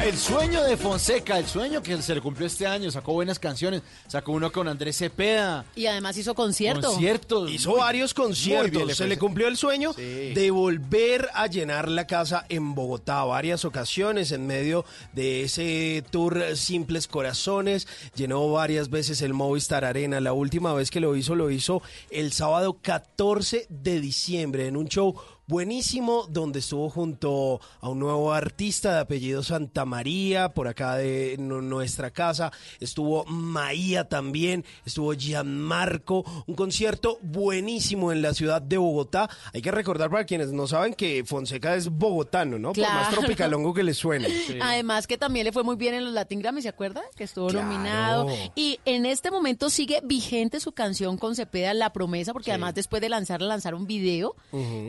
[0.08, 2.90] el sueño de Fonseca, el sueño que se le cumplió este año.
[2.90, 3.82] Sacó buenas canciones.
[4.06, 5.66] Sacó uno con Andrés Cepeda.
[5.76, 6.88] Y además hizo concierto.
[6.88, 7.50] Conciertos.
[7.50, 8.70] Hizo varios Muy conciertos.
[8.70, 10.32] bien le Se le cumplió el sueño Sí.
[10.32, 13.22] de volver a llenar la casa en Bogotá.
[13.24, 17.86] Varias ocasiones en medio de ese tour Simples Corazones.
[18.14, 20.20] Llenó varias veces el Movistar Arena.
[20.20, 24.88] La última vez que lo hizo, lo hizo el sábado 14 de diciembre en un
[24.88, 25.14] show
[25.48, 31.36] buenísimo donde estuvo junto a un nuevo artista de apellido Santa María por acá de
[31.38, 32.52] nu- nuestra casa.
[32.80, 36.24] Estuvo Maía también estuvo Gianmarco.
[36.46, 39.28] Un concierto buenísimo en la ciudad de Bogotá.
[39.52, 43.72] Hay que recordar para quienes no saben que Fonseca es bogotano no por más tropicalongo
[43.74, 44.28] que le suene.
[44.60, 47.02] Además que también le fue muy bien en los Latin Grammy, ¿se acuerda?
[47.16, 47.66] Que estuvo Claro.
[47.66, 48.26] nominado.
[48.54, 53.00] Y en este momento sigue vigente su canción con Cepeda, La Promesa, porque además después
[53.00, 54.36] de lanzarla, lanzaron un video.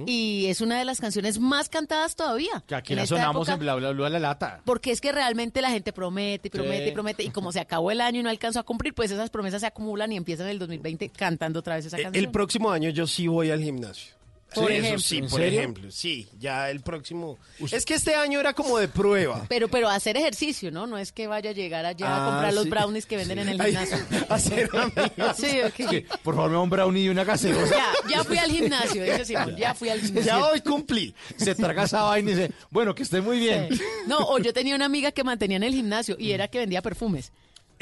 [0.06, 2.64] Y es una de las canciones más cantadas todavía.
[2.68, 4.62] Que aquí en la esta sonamos época, en bla bla bla la lata.
[4.66, 6.90] Porque es que realmente la gente promete y promete Sí.
[6.90, 7.24] y promete.
[7.24, 9.68] Y como se acabó el año y no alcanzó a cumplir, pues esas promesas se
[9.68, 12.16] acumulan y empiezan en el 2020 cantando otra vez esa canción.
[12.24, 14.19] El próximo año yo sí voy al gimnasio.
[14.54, 14.96] Por Sí, ejemplo.
[14.98, 15.60] Eso sí, ¿En por serio?
[15.60, 15.92] ejemplo.
[15.92, 17.38] Sí, ya el próximo.
[17.72, 19.46] Es que este año era como de prueba.
[19.50, 20.88] Pero, pero hacer ejercicio, ¿no?
[20.88, 23.50] No es que vaya a llegar allá a Ah, comprar los brownies que venden en
[23.50, 23.98] el Ay, gimnasio.
[24.30, 25.38] hacer amigos.
[25.38, 26.20] Sí, ok.
[26.24, 27.76] Por favor, me da un brownie y una gaseosa.
[27.76, 30.26] Ya, ya fui al gimnasio, dice Simón, ya fui al gimnasio.
[30.32, 31.14] Ya hoy cumplí.
[31.38, 33.70] Se traga esa vaina y dice, bueno, que esté muy bien.
[33.72, 33.82] Sí.
[34.08, 36.82] No, o yo tenía una amiga que mantenía en el gimnasio y era que vendía
[36.82, 37.32] perfumes.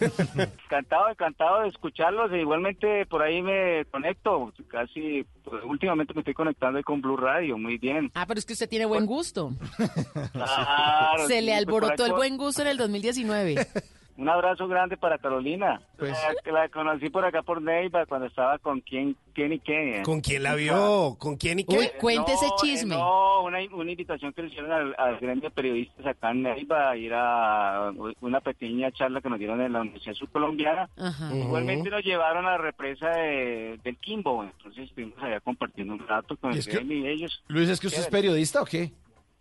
[0.64, 2.32] Encantado, encantado de escucharlos.
[2.32, 4.52] E igualmente por ahí me conecto.
[4.68, 7.56] Casi, pues, últimamente me estoy conectando con Blue Radio.
[7.58, 8.10] Muy bien.
[8.14, 9.52] Ah, pero es que usted tiene buen gusto.
[10.32, 13.66] Claro, Se sí, le pues, alborotó el buen gusto en el 2019.
[14.18, 15.80] Un abrazo grande para Carolina.
[15.98, 20.02] Pues- La, la conocí por acá por Neiva cuando estaba con quién, quién y quién.
[20.04, 21.16] ¿Con quién la vio?
[21.18, 21.78] ¿Con quién y qué?
[21.78, 22.94] Uy, cuente ese No, eh, chisme.
[22.96, 26.90] no, una, una invitación que le hicieron al, al gremio de periodistas acá en Neiva
[26.90, 30.88] a ir a una pequeña charla que nos dieron en la Universidad Subcolombiana.
[30.96, 31.34] Ajá.
[31.36, 36.36] Igualmente nos llevaron a la represa de- del Quimbo, entonces estuvimos allá compartiendo un rato
[36.36, 37.42] con ¿Y el gremio y ellos.
[37.48, 38.92] Luis, ¿es que usted es periodista o qué?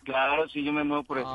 [0.06, 1.28] Claro, sí, yo me muevo por eso.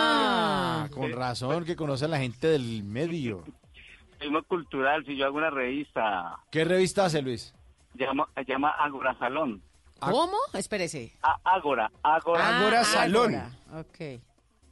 [0.00, 3.44] Ah, con razón, que conoce a la gente del medio.
[4.18, 7.54] Turismo cultural, si yo hago una revista, ¿Qué revista hace, Luis?
[7.94, 9.62] llama, llama Ágora Salón.
[10.00, 10.36] ¿Cómo?
[10.54, 11.12] Espérese.
[11.22, 12.58] A- Ágora, Ágora.
[12.60, 13.34] Ágora Ah, Salón.
[13.34, 13.80] Ágora.
[13.80, 14.20] Ok.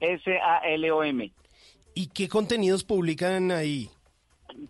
[0.01, 1.33] S-A-L-O-M.
[1.94, 3.90] ¿Y qué contenidos publican ahí?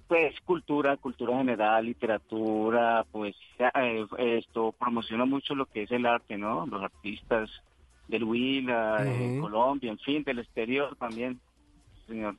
[0.09, 3.35] Pues cultura, cultura general, literatura, pues
[4.19, 6.67] esto promociona mucho lo que es el arte, ¿no?
[6.67, 7.51] Los artistas
[8.09, 9.41] del Huila, de Ujú.
[9.43, 11.41] Colombia, en fin, del exterior también,
[12.07, 12.37] señor.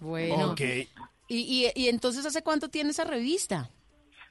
[0.00, 0.52] Bueno.
[0.52, 0.60] Ok.
[1.28, 3.70] ¿Y, y, y entonces hace cuánto tiene esa revista?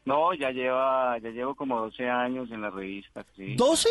[0.05, 3.55] No, ya lleva, ya llevo como 12 años en la revista, sí.
[3.55, 3.87] ¿12?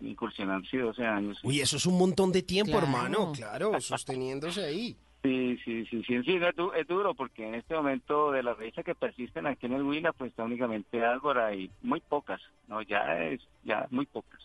[0.00, 1.38] Incursionando, sí, 12 años.
[1.40, 1.48] sí.
[1.48, 2.86] Uy, eso es un montón de tiempo, Claro.
[2.86, 3.32] hermano.
[3.34, 4.96] Claro, sosteniéndose ahí.
[5.22, 8.58] Sí, sí, sí, sí, sí, es, du- es duro porque en este momento de las
[8.58, 12.82] revistas que persisten aquí en el Huila, pues está únicamente Ágora y muy pocas, ¿no?
[12.82, 14.40] Ya es, ya muy pocas.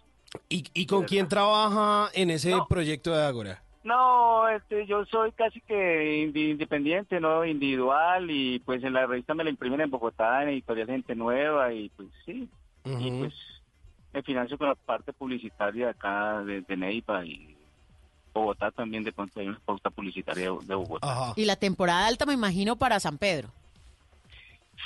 [0.48, 2.68] ¿Y, y con quién trabaja en ese No.
[2.68, 3.64] proyecto de Ágora?
[3.84, 7.46] No, este, yo soy casi que independiente, ¿no?
[7.46, 11.74] Individual y pues en la revista me la imprimen en Bogotá, en Editorial Gente Nueva
[11.74, 12.48] y pues sí,
[12.86, 13.34] y pues
[14.14, 17.56] me financio con la parte publicitaria acá de, de Neiva y
[18.34, 21.12] Bogotá también de pronto hay una pauta publicitaria de, de Bogotá.
[21.12, 21.34] Ajá.
[21.36, 23.50] Y la temporada alta, me imagino, para San Pedro.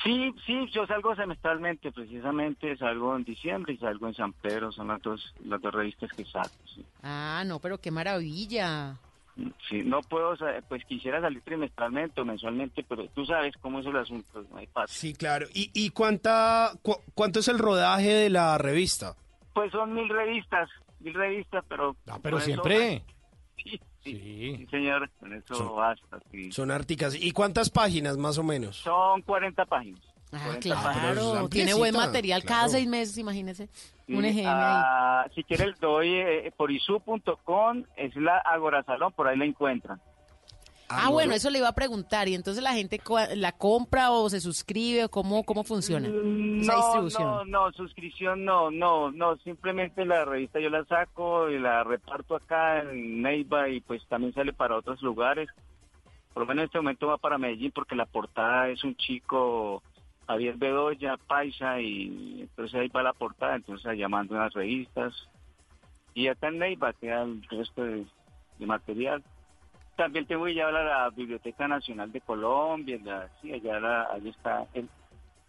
[0.03, 4.87] Sí, sí, yo salgo semestralmente, precisamente salgo en diciembre y salgo en San Pedro, son
[4.87, 6.55] las dos, las dos revistas que saco.
[6.73, 6.83] Sí.
[7.03, 8.97] Ah, no, pero qué maravilla.
[9.69, 10.35] Sí, no puedo,
[10.69, 14.67] pues quisiera salir trimestralmente o mensualmente, pero tú sabes cómo es el asunto, no hay
[14.67, 14.93] paso.
[14.93, 15.47] Sí, claro.
[15.53, 19.15] ¿Y, y cuánta, cu- cuánto es el rodaje de la revista?
[19.53, 21.95] Pues son mil revistas, mil revistas, pero...
[22.07, 23.03] Ah, pero eso- siempre.
[23.63, 24.55] Sí, sí, Sí.
[24.57, 26.51] sí, señor, con eso Son- basta, sí.
[26.51, 27.15] Son árticas.
[27.15, 28.77] ¿Y cuántas páginas, más o menos?
[28.77, 30.01] Son 40 páginas.
[30.31, 31.49] Ah, 40 pero es claro.
[31.49, 32.55] Tiene buen material claro.
[32.61, 33.67] cada seis meses, imagínese.
[34.07, 34.57] Sí, Un ejemplo ahí.
[34.57, 40.01] ah, si quieres doy eh, por isu.com, es la Agora Salón, por ahí la encuentran.
[40.95, 42.27] Ah, bueno, eso le iba a preguntar.
[42.27, 42.99] ¿Y entonces la gente
[43.35, 45.05] la compra o se suscribe?
[45.05, 47.23] o ¿Cómo, cómo funciona esa Mm, No, distribución?
[47.27, 52.35] no, no, suscripción no, no, no, simplemente la revista yo la saco y la reparto
[52.35, 55.49] acá en Neiva y pues también sale para otros lugares.
[56.33, 59.83] Por lo menos en este momento va para Medellín porque la portada es un chico,
[60.25, 65.13] Javier Bedoya, paisa, y entonces ahí va la portada, entonces ahí llamando unas revistas.
[66.15, 68.05] Y acá en Neiva queda el resto de,
[68.59, 69.23] de material.
[69.95, 74.29] También tengo que llevar a la Biblioteca Nacional de Colombia, la, sí, allá la, allá
[74.29, 74.89] está el-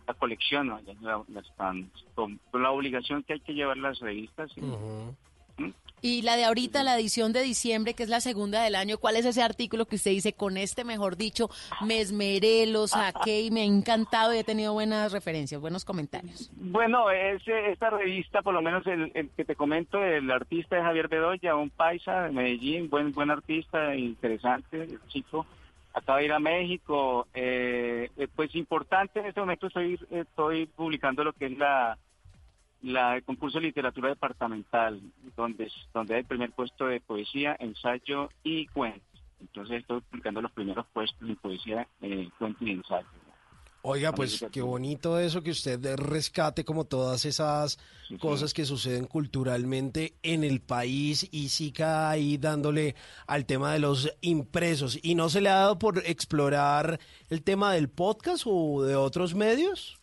[0.06, 0.76] la colección, ¿no?
[0.76, 4.50] allá la, la están, con, con la obligación que hay que llevar las revistas.
[4.52, 4.60] ¿sí?
[6.06, 9.16] Y la de ahorita, la edición de diciembre, que es la segunda del año, ¿cuál
[9.16, 11.48] es ese artículo que usted dice, con este, mejor dicho,
[11.80, 16.50] me esmeré, lo saqué y me ha encantado y he tenido buenas referencias, buenos comentarios?
[16.56, 20.82] Bueno, ese, esta revista, por lo menos el, el que te comento, el artista es
[20.82, 25.46] Javier Bedoya, un paisa de Medellín, buen buen artista, interesante, el chico.
[25.94, 27.28] Acaba de ir a México.
[27.32, 31.96] eh, eh, pues importante, en este momento estoy, estoy publicando lo que es la,
[32.84, 35.00] la el concurso de literatura departamental,
[35.36, 39.02] donde, donde hay el primer puesto de poesía, ensayo y cuentos.
[39.40, 43.06] Entonces estoy publicando los primeros puestos en poesía, eh, cuento y ensayo.
[43.86, 47.78] Oiga, pues qué bonito eso que usted rescate como todas esas
[48.18, 52.94] cosas que suceden culturalmente en el país y siga ahí dándole
[53.26, 54.98] al tema de los impresos.
[55.02, 59.34] ¿Y no se le ha dado por explorar el tema del podcast o de otros
[59.34, 59.98] medios?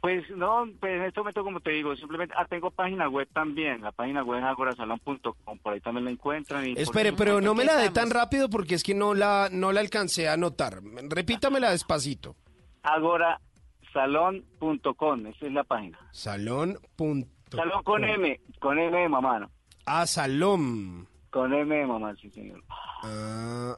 [0.00, 3.82] Pues no, pues en este momento, como te digo, simplemente, ah, tengo página web también,
[3.82, 6.66] la página web es agorasalón.com, por ahí también la encuentran.
[6.66, 9.72] Y Espere, pero no me la dé tan rápido porque es que no la, no
[9.72, 10.80] la alcancé a anotar.
[11.08, 12.34] Repítamela despacito.
[12.82, 15.98] agorasalón.com, esa es la página.
[16.12, 16.78] Salón.
[16.96, 18.04] punto Salón con.
[18.04, 19.50] M, con M de mamá, ¿no?
[19.84, 21.06] Ah, salón.
[21.30, 22.62] Con M de mamá, sí, señor.
[23.02, 23.76] Ah,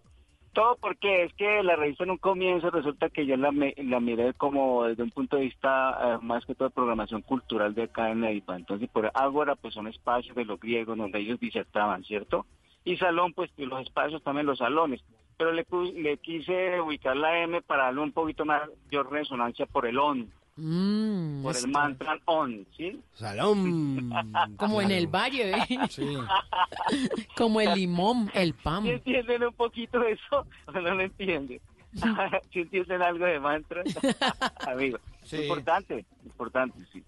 [0.53, 4.01] Todo porque es que la revista en un comienzo resulta que yo la, me- la
[4.01, 7.85] miré como desde un punto de vista eh, más que todo de programación cultural de
[7.85, 8.57] acá en Neiva.
[8.57, 12.45] Entonces, por Ágora, pues son espacios de los griegos donde ellos disertaban, ¿cierto?
[12.85, 15.03] Y salón, pues los espacios también los salones.
[15.39, 19.87] Pero le, le quise ubicar la M para darle un poquito más de resonancia por
[19.87, 23.01] el on, Mm, por el mantra on, ¿sí?
[23.15, 24.11] Salón.
[24.57, 25.79] como en el valle, ¿eh?
[27.37, 28.83] como el limón, el pan.
[28.83, 31.61] ¿Sí entienden un poquito eso o no lo entienden?
[32.53, 33.83] ¿Sí entienden algo de mantra?
[34.67, 34.99] Amigo,
[35.31, 37.03] importante, importante, sí.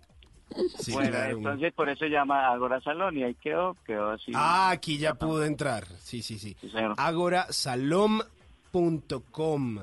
[0.79, 1.39] Sí, bueno, claro.
[1.39, 4.31] entonces por eso llama Agora Salón y ahí quedó, quedó así.
[4.35, 5.85] Ah, aquí ya pudo entrar.
[5.99, 6.57] Sí, sí, sí.
[6.71, 6.95] señor.
[6.97, 9.79] Agorasalom.com.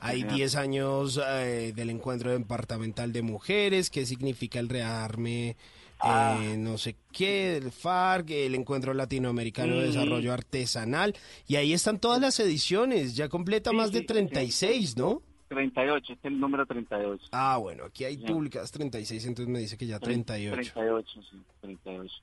[0.00, 0.36] Hay señor.
[0.36, 3.90] 10 años eh, del encuentro departamental de mujeres.
[3.90, 5.56] ¿Qué significa el rearme?
[6.00, 6.38] Ah.
[6.40, 9.90] eh, no sé qué, el FARC, el Encuentro Latinoamericano de Mm.
[9.90, 11.16] Desarrollo Artesanal.
[11.48, 13.16] Y ahí están todas las ediciones.
[13.16, 15.22] Ya completa más de 36, ¿no?
[15.48, 17.24] 38, este es el número 38.
[17.32, 20.54] Ah, bueno, aquí hay públicas 36, entonces me dice que ya 38.
[20.54, 22.14] 38, sí, 38.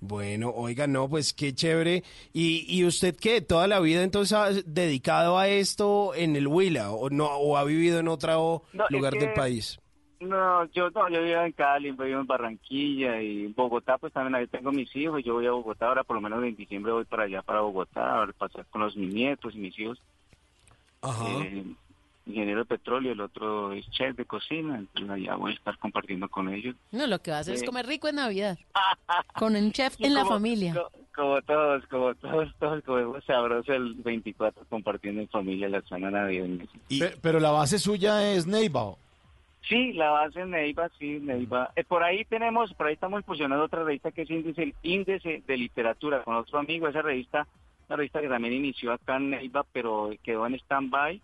[0.00, 2.04] Bueno, oiga, no, pues qué chévere.
[2.32, 3.40] ¿Y, y usted qué?
[3.40, 7.64] ¿Toda la vida entonces ha dedicado a esto en el Huila o no o ha
[7.64, 9.78] vivido en otro No, es lugar que- del país?
[10.20, 14.48] No, yo no, yo vivo en Cali, vivo en Barranquilla y Bogotá, pues también ahí
[14.48, 15.22] tengo mis hijos.
[15.24, 18.24] Yo voy a Bogotá ahora, por lo menos en diciembre voy para allá, para Bogotá,
[18.24, 20.00] a pasar con los mis nietos y mis hijos.
[21.02, 21.24] Ajá.
[21.44, 21.64] Eh,
[22.28, 26.28] ingeniero de petróleo, el otro es chef de cocina, entonces allá voy a estar compartiendo
[26.28, 26.76] con ellos.
[26.92, 28.58] No, lo que va a hacer es comer rico en Navidad.
[29.34, 30.74] Con un chef Y en la familia.
[30.74, 36.10] co- Como todos, como todos, todos comemos sabroso el 24 compartiendo en familia la zona
[36.10, 36.64] navideña.
[36.88, 38.94] Pe- Pero la base suya es Neiva.
[39.68, 41.70] Sí, la base en Neiva, sí, Neiva.
[41.76, 45.56] Eh, por ahí tenemos, por ahí estamos fusionando otra revista que es Índice, Índice de
[45.56, 46.88] Literatura con otro amigo.
[46.88, 47.46] Esa revista,
[47.88, 51.20] una revista que también inició acá en Neiva, pero quedó en stand-by.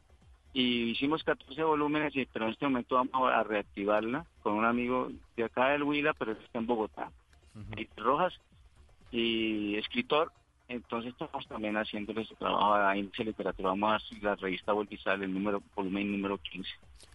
[0.55, 5.11] Y hicimos 14 volúmenes, y, pero en este momento vamos a reactivarla con un amigo
[5.37, 7.11] de acá del Huila, pero está en Bogotá.
[7.71, 8.33] Felipe Rojas,
[9.15, 10.33] y escritor.
[10.67, 13.71] Entonces estamos también haciendo ese trabajo a Índice de Literatura.
[13.71, 16.69] Vamos a la revista Sale, el número, volumen número 15.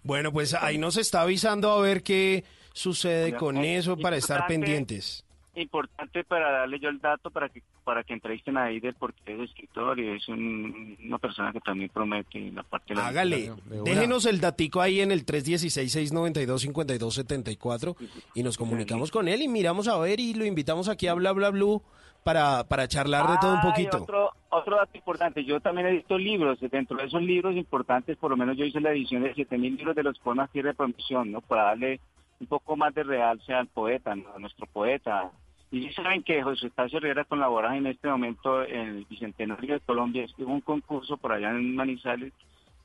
[0.04, 5.26] Bueno, pues ahí nos está avisando a ver qué sucede con eso para estar pendientes.
[5.62, 9.40] Importante para darle yo el dato para que para que entrevisten a Eider porque es
[9.50, 13.52] escritor y es un- una persona que también promete la parte de la Hágale,
[13.84, 17.96] déjenos el datico ahí en el 316-692-5274
[18.36, 21.32] y nos comunicamos con él y miramos a ver y lo invitamos aquí a Bla
[21.32, 21.82] Bla Blue
[22.24, 24.04] para, para charlar de todo un y poquito.
[24.04, 28.38] Otro, otro dato importante, yo también edito libros, dentro de esos libros importantes, por lo
[28.38, 31.40] menos yo hice la edición de 7000 libros de los poemas Tierra de ¿no?
[31.42, 32.00] Para darle
[32.40, 34.26] un poco más de realce al poeta, ¿no?
[34.36, 35.32] a nuestro poeta.
[35.72, 39.80] Y sí saben que José Estacio Rivera colabora en este momento en el Bicentenario de
[39.82, 42.34] Colombia, hubo un concurso por allá en Manizales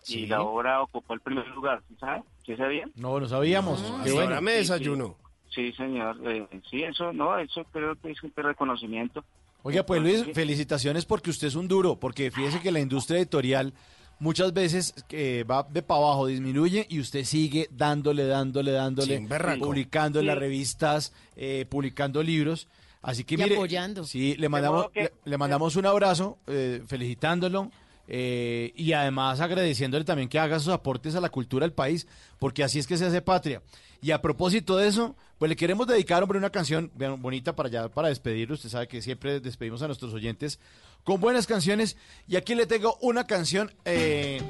[0.03, 0.21] Sí.
[0.21, 2.23] y la obra ocupó el primer lugar, ¿sí saben?
[2.45, 2.93] ¿Sí sabían?
[2.95, 3.81] No, lo sabíamos.
[3.83, 4.41] Hasta Qué bueno.
[4.43, 4.63] me Sí, sí.
[4.73, 5.17] desayuno.
[5.49, 6.19] Sí, señor.
[6.27, 9.25] Eh, sí, eso, no, eso creo que es un reconocimiento.
[9.63, 13.73] Oiga, pues Luis, felicitaciones porque usted es un duro, porque fíjese que la industria editorial
[14.19, 19.27] muchas veces eh, va de para abajo, disminuye y usted sigue dándole, dándole, dándole, Sí,
[19.59, 22.69] publicando en las revistas, eh, publicando libros.
[23.03, 24.05] Así que Y mire, apoyando.
[24.05, 27.71] sí, le mandamos, que- le, le mandamos un abrazo, eh, felicitándolo
[28.09, 32.07] eh, y además agradeciéndole también que haga sus aportes a la cultura del país,
[32.39, 33.63] porque así es que se hace patria.
[34.03, 37.89] Y a propósito de eso, pues le queremos dedicar, hombre, una canción bonita para ya,
[37.89, 38.55] para despedirlo.
[38.55, 40.59] Usted sabe que siempre despedimos a nuestros oyentes
[41.05, 41.97] con buenas canciones.
[42.29, 44.43] Y aquí le tengo una canción eh,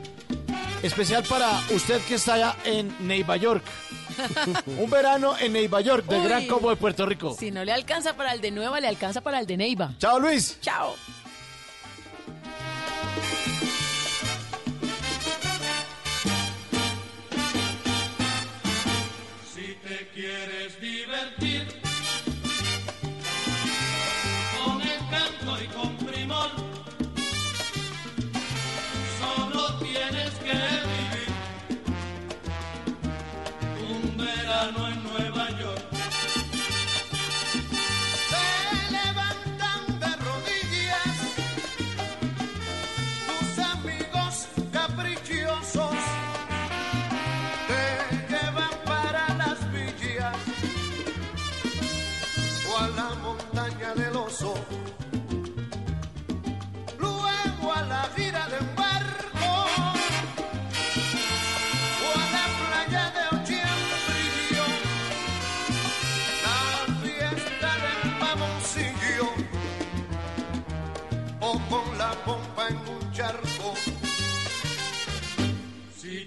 [0.82, 3.64] especial para usted que está allá en Nueva York.
[4.66, 6.26] Un verano en Nueva York, del Uy.
[6.26, 7.36] Gran Combo de Puerto Rico.
[7.38, 9.94] Si no le alcanza para el de Nueva, le alcanza para el de Neiva.
[9.98, 10.58] Chao, Luis.
[10.60, 10.94] Chao.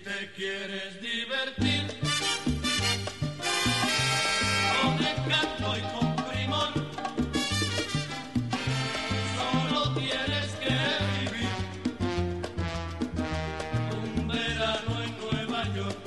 [0.07, 1.83] Te quieres divertir
[4.81, 6.73] con encanto y con primor,
[9.35, 10.75] solo tienes que
[11.19, 11.49] vivir
[13.91, 15.97] un verano en Nueva York.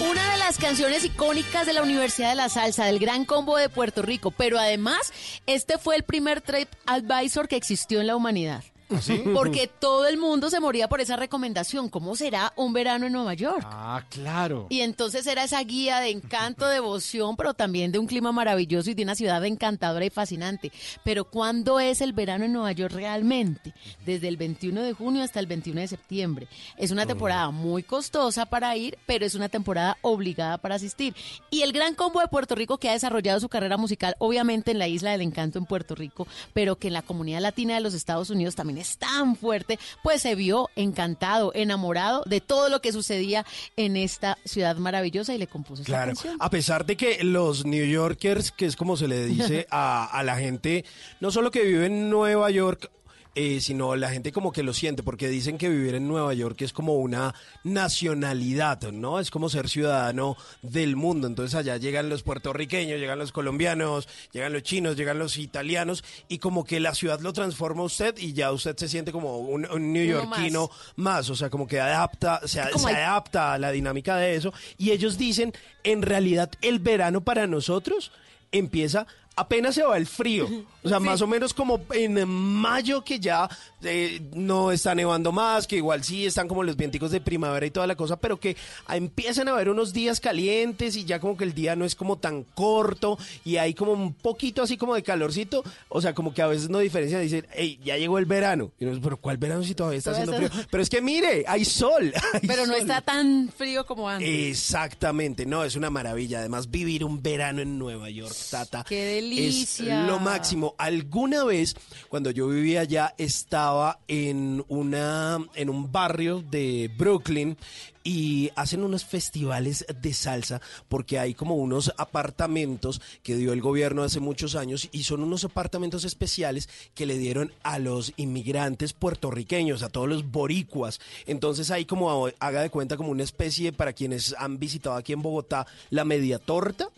[0.00, 3.70] Una de las canciones icónicas de la Universidad de la Salsa, del Gran Combo de
[3.70, 5.14] Puerto Rico, pero además
[5.46, 8.64] este fue el primer trip advisor que existió en la humanidad.
[9.00, 9.22] ¿Sí?
[9.34, 11.88] Porque todo el mundo se moría por esa recomendación.
[11.88, 13.62] ¿Cómo será un verano en Nueva York?
[13.64, 14.66] Ah, claro.
[14.68, 18.94] Y entonces era esa guía de encanto, devoción, pero también de un clima maravilloso y
[18.94, 20.72] de una ciudad encantadora y fascinante.
[21.04, 23.74] Pero ¿cuándo es el verano en Nueva York realmente?
[24.04, 26.48] Desde el 21 de junio hasta el 21 de septiembre.
[26.76, 31.14] Es una temporada muy costosa para ir, pero es una temporada obligada para asistir.
[31.50, 34.78] Y el gran combo de Puerto Rico que ha desarrollado su carrera musical, obviamente en
[34.78, 37.94] la Isla del Encanto en Puerto Rico, pero que en la comunidad latina de los
[37.94, 42.92] Estados Unidos también es tan fuerte, pues se vio encantado, enamorado de todo lo que
[42.92, 43.44] sucedía
[43.76, 46.36] en esta ciudad maravillosa y le compuso esta Claro, canción.
[46.40, 50.22] a pesar de que los New Yorkers, que es como se le dice a, a
[50.22, 50.84] la gente,
[51.20, 52.90] no solo que vive en Nueva York,
[53.34, 56.60] eh, sino la gente como que lo siente, porque dicen que vivir en Nueva York
[56.62, 59.20] es como una nacionalidad, ¿no?
[59.20, 61.26] Es como ser ciudadano del mundo.
[61.26, 66.38] Entonces allá llegan los puertorriqueños, llegan los colombianos, llegan los chinos, llegan los italianos, y
[66.38, 69.66] como que la ciudad lo transforma a usted y ya usted se siente como un,
[69.70, 73.70] un neoyorquino más, o sea, como que adapta, se, como se hay- adapta a la
[73.70, 74.52] dinámica de eso.
[74.78, 75.52] Y ellos dicen,
[75.84, 78.12] en realidad el verano para nosotros
[78.52, 79.06] empieza
[79.36, 80.48] apenas se va el frío.
[80.82, 83.48] O sea, más o menos como en mayo que ya
[83.82, 87.70] eh, no está nevando más, que igual sí están como los vienticos de primavera y
[87.70, 88.56] toda la cosa, pero que
[88.88, 92.16] empiezan a haber unos días calientes y ya como que el día no es como
[92.16, 95.62] tan corto y hay como un poquito así como de calorcito.
[95.88, 98.72] O sea, como que a veces no diferencian, dicen, hey, ya llegó el verano.
[98.78, 100.50] Y dice, pero ¿cuál verano si todavía está haciendo frío?
[100.70, 102.12] Pero es que mire, hay sol.
[102.32, 102.82] hay Pero no sol.
[102.82, 104.28] está tan frío como antes.
[104.28, 106.38] Exactamente, no, es una maravilla.
[106.38, 108.84] Además, vivir un verano en Nueva York, Tata.
[108.88, 110.02] ¡Qué delicia!
[110.02, 110.74] Es lo máximo.
[110.78, 111.74] Alguna vez,
[112.08, 117.56] cuando yo vivía allá, estaba en una, en un barrio de Brooklyn
[118.02, 124.02] y hacen unos festivales de salsa porque hay como unos apartamentos que dio el gobierno
[124.02, 129.82] hace muchos años y son unos apartamentos especiales que le dieron a los inmigrantes puertorriqueños,
[129.82, 131.00] a todos los boricuas.
[131.26, 135.22] Entonces hay como, haga de cuenta, como una especie para quienes han visitado aquí en
[135.22, 136.88] Bogotá la media torta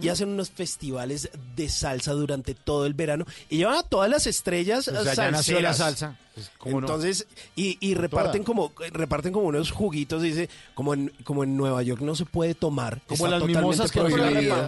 [0.00, 4.26] y hacen unos festivales de salsa durante todo el verano y llevan a todas las
[4.26, 6.18] estrellas allá nació la salsa.
[6.58, 6.74] Pues.
[6.74, 7.26] Entonces,
[7.56, 12.00] y, y reparten como reparten como unos juguitos, dice, como en, como en Nueva York
[12.02, 13.00] no se puede tomar.
[13.06, 14.00] Como las mimosas que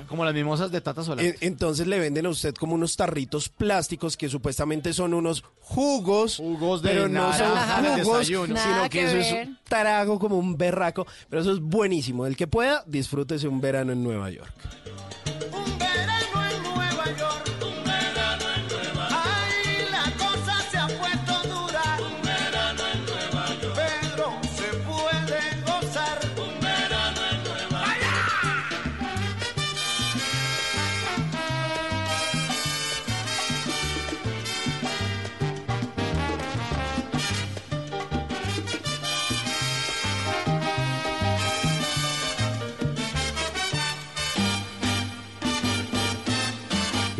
[0.08, 1.24] como las mimosas de Tata Solar.
[1.24, 6.36] En- Entonces le venden a usted como unos tarritos plásticos que supuestamente son unos jugos,
[6.36, 7.48] Jugos de pero no son
[8.02, 8.56] jugos, desayuno.
[8.56, 9.20] sino que, que eso ver.
[9.42, 12.26] es un tarago como un berraco, pero eso es buenísimo.
[12.26, 14.52] El que pueda, disfrútese un verano en Nueva York.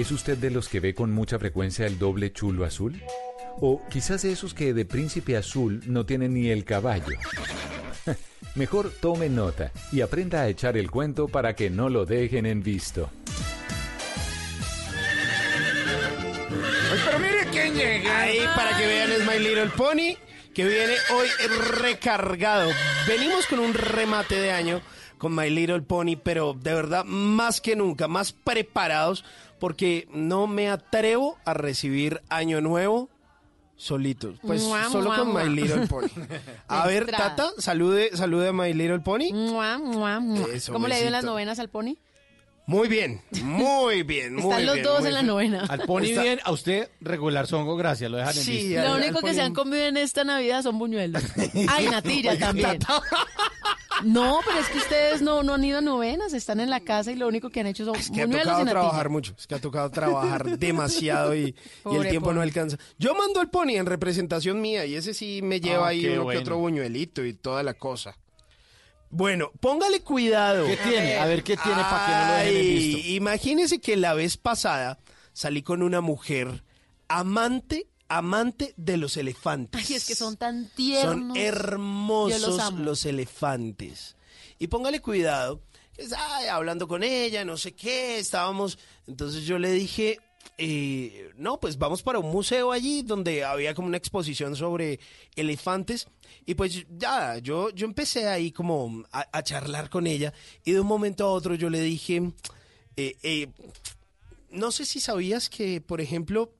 [0.03, 3.01] ¿Es usted de los que ve con mucha frecuencia el doble chulo azul?
[3.61, 7.17] ¿O quizás de esos que de príncipe azul no tienen ni el caballo?
[8.57, 12.65] Mejor tome nota y aprenda a echar el cuento para que no lo dejen en
[12.65, 13.11] visto.
[17.05, 18.23] Pero mire quién llega.
[18.23, 20.17] Ahí para que vean es My Little Pony,
[20.53, 21.29] que viene hoy
[21.81, 22.73] recargado.
[23.07, 24.83] Venimos con un remate de año
[25.23, 29.25] con My Little Pony, pero de verdad más que nunca, más preparados,
[29.63, 33.09] porque no me atrevo a recibir año nuevo
[33.77, 34.41] solitos.
[34.43, 35.45] Pues Mua, solo mua, con mua.
[35.45, 36.09] My Little Pony.
[36.67, 37.37] A ver, Entrada.
[37.37, 39.33] Tata, salude, salude a My Little Pony.
[39.33, 40.47] Mua, mua, mua.
[40.53, 41.31] Eso, ¿Cómo le dio en las besito.
[41.31, 41.95] novenas al pony?
[42.67, 45.65] Muy bien, muy bien, muy Están los bien, dos en la novena.
[45.69, 49.01] Al pony Está- bien, a usted regular songo, gracias, lo dejan en Sí, Lo al
[49.01, 51.23] único que pony- se han comido en esta Navidad son buñuelos.
[51.69, 52.79] Ay, natilla también.
[54.05, 57.13] No, pero es que ustedes no, no han ido a novenas, están en la casa
[57.13, 59.55] y lo único que han hecho son Es que ha tocado trabajar mucho, es que
[59.55, 62.77] ha tocado trabajar demasiado y, y el Pobre tiempo no alcanza.
[62.99, 66.25] Yo mando al pony en representación mía y ese sí me lleva Ah, ahí uno
[66.25, 66.39] bueno.
[66.39, 68.17] que otro buñuelito y toda la cosa.
[69.11, 70.65] Bueno, póngale cuidado.
[70.67, 71.19] ¿Qué tiene?
[71.19, 73.09] A ver, ¿qué tiene para que no lo dejen visto?
[73.11, 74.99] Imagínese que la vez pasada
[75.35, 76.63] salí con una mujer
[77.09, 77.87] amante,
[78.17, 79.89] amante de los elefantes.
[79.89, 81.35] Ay, es que son tan tiernos.
[81.35, 84.17] Son hermosos los elefantes.
[84.59, 85.63] Y póngale cuidado,
[85.97, 88.79] es, ay, hablando con ella, no sé qué, estábamos.
[89.07, 90.19] Entonces yo le dije,
[90.59, 95.01] eh, no, pues vamos para un museo allí donde había como una exposición sobre
[95.35, 96.07] elefantes.
[96.45, 100.35] Y pues ya, yo, yo empecé ahí como a, a charlar con ella.
[100.65, 102.33] Y de un momento a otro yo le dije,
[102.97, 103.49] eh, eh,
[104.51, 106.53] no sé si sabías que, por ejemplo,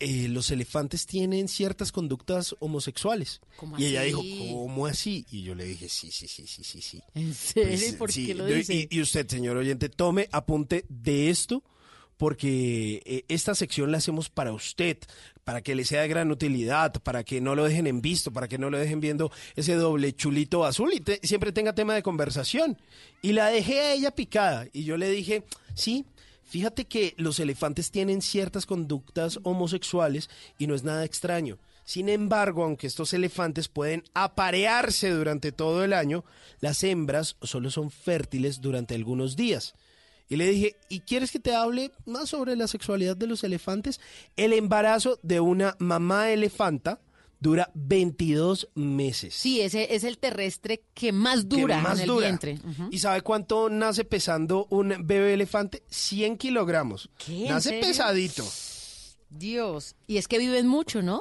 [0.00, 3.40] eh, los elefantes tienen ciertas conductas homosexuales.
[3.56, 4.22] ¿Cómo y ella dijo?
[4.52, 5.24] ¿cómo así?
[5.30, 7.02] Y yo le dije, sí, sí, sí, sí, sí, sí.
[7.14, 7.70] ¿En serio?
[7.78, 8.74] Pues, ¿Por sí, qué lo dice?
[8.74, 11.62] y, y usted, señor oyente, tome apunte de esto
[12.16, 14.98] porque eh, esta sección la hacemos para usted,
[15.44, 18.48] para que le sea de gran utilidad, para que no lo dejen en visto, para
[18.48, 22.02] que no lo dejen viendo ese doble chulito azul y te- siempre tenga tema de
[22.02, 22.78] conversación.
[23.22, 25.44] Y la dejé a ella picada y yo le dije,
[25.74, 26.04] sí.
[26.46, 31.58] Fíjate que los elefantes tienen ciertas conductas homosexuales y no es nada extraño.
[31.84, 36.24] Sin embargo, aunque estos elefantes pueden aparearse durante todo el año,
[36.60, 39.74] las hembras solo son fértiles durante algunos días.
[40.28, 44.00] Y le dije, ¿y quieres que te hable más sobre la sexualidad de los elefantes?
[44.36, 47.00] El embarazo de una mamá elefanta
[47.40, 49.34] dura 22 meses.
[49.34, 52.26] Sí, ese es el terrestre que más dura que más en el dura.
[52.26, 52.58] vientre.
[52.90, 55.82] ¿Y sabe cuánto nace pesando un bebé elefante?
[55.90, 57.10] 100 kilogramos.
[57.18, 57.46] ¿Qué?
[57.46, 58.44] ¿En Nace pesadito.
[59.30, 59.94] Dios.
[60.06, 61.20] Y es que viven mucho, ¿no?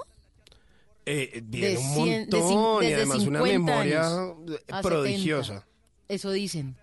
[1.05, 4.07] Eh, viene De un de montón y además una 50 memoria
[4.47, 5.53] eh, prodigiosa.
[5.53, 5.68] 70.
[6.07, 6.76] Eso dicen.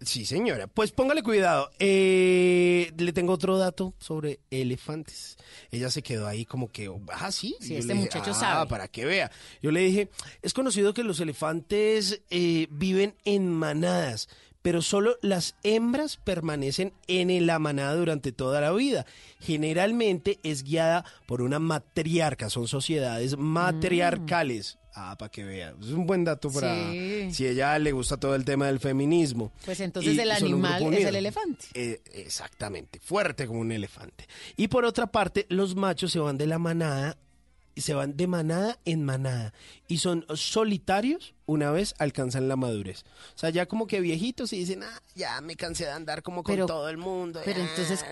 [0.00, 0.66] Sí, señora.
[0.66, 1.70] Pues póngale cuidado.
[1.78, 5.36] Eh, le tengo otro dato sobre elefantes.
[5.70, 7.56] Ella se quedó ahí como que, ah, sí.
[7.60, 8.68] Sí, este dije, muchacho "Ah, sabe".
[8.70, 9.30] para que vea.
[9.62, 10.10] Yo le dije,
[10.42, 14.28] es conocido que los elefantes eh, viven en manadas,
[14.62, 19.06] pero solo las hembras permanecen en la manada durante toda la vida.
[19.40, 24.78] Generalmente es guiada por una matriarca, son sociedades matriarcales.
[24.98, 25.74] Ah, para que vea.
[25.78, 27.28] Es un buen dato para Sí.
[27.30, 29.52] si ella le gusta todo el tema del feminismo.
[29.64, 31.66] Pues entonces Y el animal es el elefante.
[31.74, 34.26] Eh, exactamente, fuerte como un elefante.
[34.56, 37.18] Y por otra parte, los machos se van de la manada
[37.78, 39.52] se van de manada en manada
[39.86, 43.04] y son solitarios una vez alcanzan la madurez.
[43.34, 46.42] O sea, ya como que viejitos y dicen, ah, ya me cansé de andar como
[46.42, 47.42] con Pero- todo el mundo.
[47.44, 47.68] Pero ya".
[47.68, 48.02] entonces,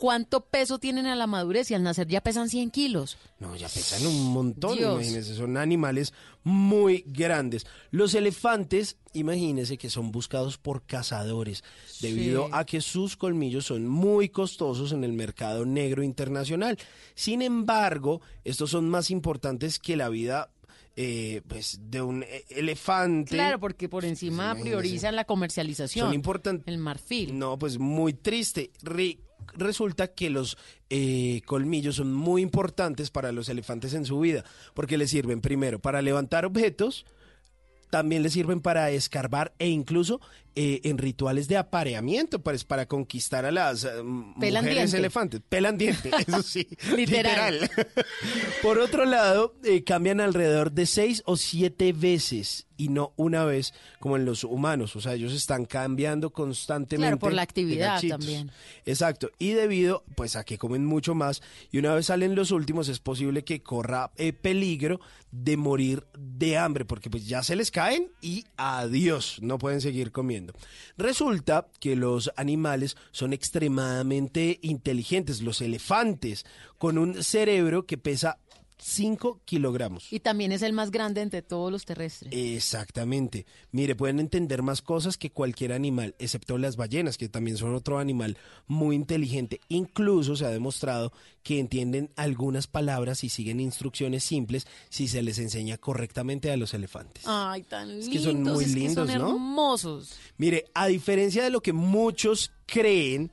[0.00, 1.70] ¿cuánto peso tienen a la madurez?
[1.70, 3.18] Y al nacer ya pesan 100 kilos.
[3.38, 4.94] No, ya pesan un montón, Dios.
[4.94, 7.66] imagínense, son animales muy grandes.
[7.90, 11.62] Los elefantes, imagínense que son buscados por cazadores,
[12.00, 16.78] debido a que sus colmillos son muy costosos en el mercado negro internacional.
[17.14, 20.50] Sin embargo, estos son más importantes que la vida
[20.96, 23.32] eh, pues, de un eh, elefante.
[23.32, 24.62] Claro, porque por encima imagínese.
[24.62, 26.06] priorizan la comercialización.
[26.06, 26.66] Son importantes.
[26.66, 27.38] El marfil.
[27.38, 28.70] No, pues muy triste.
[29.54, 30.56] Resulta que los
[30.88, 34.44] eh, colmillos son muy importantes para los elefantes en su vida,
[34.74, 37.06] porque les sirven primero para levantar objetos,
[37.90, 40.20] también les sirven para escarbar e incluso
[40.56, 44.96] eh, en rituales de apareamiento, pues, para conquistar a las eh, mujeres diente.
[44.96, 45.40] elefantes.
[45.48, 46.66] Pelan diente, eso sí.
[46.96, 47.70] Literal.
[48.62, 53.74] Por otro lado, eh, cambian alrededor de seis o siete veces y no una vez
[53.98, 54.96] como en los humanos.
[54.96, 57.08] O sea, ellos están cambiando constantemente.
[57.08, 58.50] Claro, por la actividad también.
[58.86, 59.30] Exacto.
[59.38, 62.98] Y debido, pues, a que comen mucho más y una vez salen los últimos, es
[62.98, 68.10] posible que corra eh, peligro de morir de hambre, porque pues ya se les caen
[68.20, 70.39] y adiós, no pueden seguir comiendo.
[70.96, 76.44] Resulta que los animales son extremadamente inteligentes, los elefantes,
[76.78, 78.38] con un cerebro que pesa
[78.82, 80.12] 5 kilogramos.
[80.12, 82.32] Y también es el más grande entre todos los terrestres.
[82.34, 83.46] Exactamente.
[83.72, 87.98] Mire, pueden entender más cosas que cualquier animal, excepto las ballenas, que también son otro
[87.98, 89.60] animal muy inteligente.
[89.68, 91.12] Incluso se ha demostrado
[91.42, 96.74] que entienden algunas palabras y siguen instrucciones simples si se les enseña correctamente a los
[96.74, 97.24] elefantes.
[97.26, 98.08] Ay, tan lindos.
[98.08, 99.28] Es que son muy es que lindos, son ¿no?
[99.30, 100.14] hermosos.
[100.36, 103.30] Mire, a diferencia de lo que muchos creen,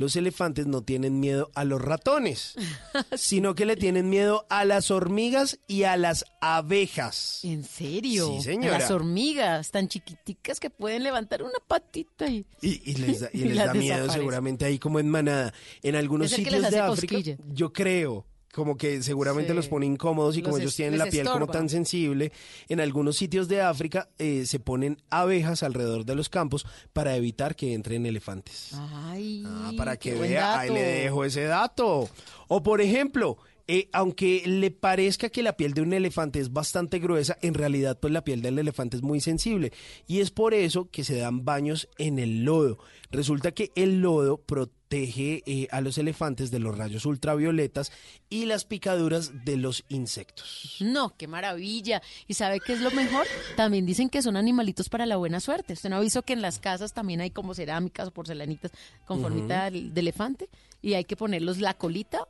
[0.00, 2.54] los elefantes no tienen miedo a los ratones,
[3.14, 7.40] sino que le tienen miedo a las hormigas y a las abejas.
[7.44, 8.32] ¿En serio?
[8.38, 8.78] Sí, señora.
[8.78, 13.38] Las hormigas tan chiquiticas que pueden levantar una patita y, Y, y les da, y
[13.44, 15.52] les las da miedo seguramente ahí como en manada.
[15.82, 17.36] En algunos sitios de África, cosquilla.
[17.52, 19.56] yo creo, como que seguramente Sí.
[19.56, 22.32] los pone incómodos y como Los ellos tienen la piel como tan sensible,
[22.68, 27.54] en algunos sitios de África eh, se ponen abejas alrededor de los campos para evitar
[27.54, 28.72] que entren elefantes.
[28.74, 32.08] Ay, Ah, para que vea, ahí le dejo ese dato.
[32.48, 33.38] O por ejemplo,
[33.68, 38.00] eh, aunque le parezca que la piel de un elefante es bastante gruesa, en realidad
[38.00, 39.72] pues la piel del elefante es muy sensible
[40.08, 42.78] y es por eso que se dan baños en el lodo.
[43.12, 47.92] Resulta que el lodo protege eh, a los elefantes de los rayos ultravioletas
[48.28, 50.78] y las picaduras de los insectos.
[50.80, 52.02] No, qué maravilla.
[52.26, 53.24] ¿Y sabe qué es lo mejor?
[53.56, 55.74] También dicen que son animalitos para la buena suerte.
[55.74, 58.72] ¿Usted no ha visto que en las casas también hay como cerámicas o porcelanitas
[59.06, 60.48] con formita de elefante?
[60.82, 62.26] Y hay que ponerlos la colita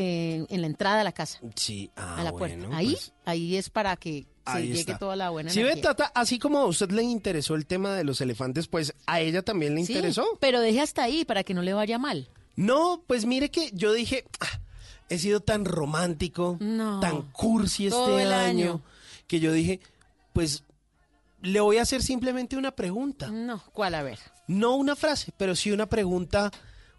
[0.00, 2.56] eh, en la entrada a la casa, Sí, ah, a la puerta.
[2.56, 4.98] bueno, ahí, pues, ahí es para que se llegue está.
[4.98, 5.74] toda la buena Si ve.
[5.76, 9.42] Tata, así como a usted le interesó el tema de los elefantes, pues a ella
[9.42, 10.24] también le Sí, interesó.
[10.40, 12.28] pero deje hasta ahí para que no le vaya mal.
[12.54, 14.60] No, pues mire que yo dije, "Ah,
[15.08, 17.00] he sido tan romántico, No.
[17.00, 18.80] tan cursi este año.
[19.26, 19.80] que yo dije,
[20.32, 20.62] pues
[21.42, 23.30] le voy a hacer simplemente una pregunta.
[23.30, 23.94] No, ¿cuál?
[23.94, 24.18] A ver.
[24.46, 26.50] No una frase, pero sí una pregunta,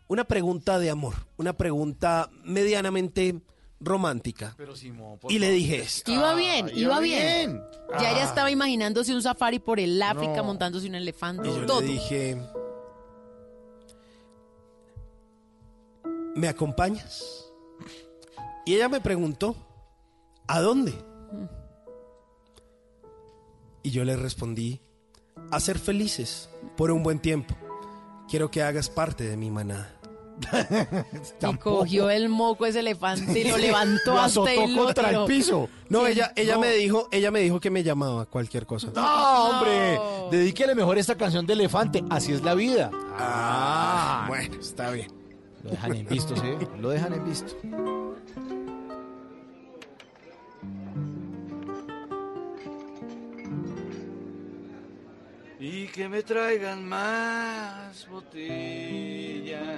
[0.09, 3.39] una pregunta de amor, una pregunta medianamente
[3.79, 4.53] romántica.
[4.57, 6.11] Pero Simón, Y le dije esto.
[6.11, 7.61] Iba bien, Ah, iba bien.
[8.01, 8.27] Ya ella Ah.
[8.27, 10.43] estaba imaginándose un safari por el África, No.
[10.45, 11.79] montándose un elefante, Y yo todo.
[11.81, 12.37] le dije,
[16.35, 17.45] ¿me acompañas?
[18.65, 19.55] Y ella me preguntó,
[20.47, 20.93] ¿a dónde?
[23.83, 24.81] Y yo le respondí,
[25.51, 27.55] a ser felices por un buen tiempo.
[28.29, 29.98] Quiero que hagas parte de mi manada.
[31.41, 35.09] Y cogió el moco ese elefante y lo levantó Lo hasta azotó y lo contra
[35.09, 35.69] el piso.
[35.89, 36.61] No, Sí, ella, ella no.
[36.61, 38.91] me dijo, ella me dijo que me llamaba cualquier cosa.
[38.95, 39.99] No, hombre,
[40.31, 42.91] dedíquele mejor esta canción de Elefante, así es la vida.
[43.17, 45.11] Ah, bueno, está bien.
[45.63, 46.67] Lo dejan en visto, ¿sí?
[46.79, 47.55] Lo dejan en visto.
[55.59, 59.77] y que me traigan más botellas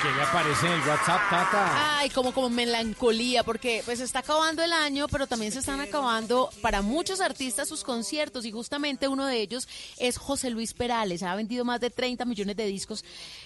[0.00, 1.98] ¿Qué le aparece en el WhatsApp, Tata?
[1.98, 6.50] Ay, como como melancolía, porque pues está acabando el año, pero también se están acabando
[6.62, 9.66] para muchos artistas sus conciertos y justamente uno de ellos
[9.98, 11.24] es José Luis Perales.
[11.24, 13.04] Ha vendido más de 30 millones de discos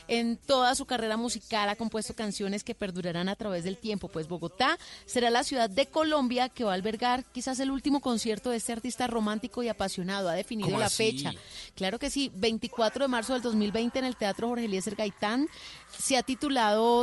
[0.09, 4.09] en toda su carrera musical, ha compuesto canciones que perdurarán a través del tiempo.
[4.09, 8.51] Pues Bogotá será la ciudad de Colombia que va a albergar quizás el último concierto
[8.51, 10.29] de este artista romántico y apasionado.
[10.29, 10.97] Ha definido ¿Cómo la así?
[11.13, 11.33] fecha.
[11.75, 15.49] Claro que sí, 24 de marzo del 2020 en el Teatro Jorge Eliezer Gaitán
[15.99, 16.42] se ha titulado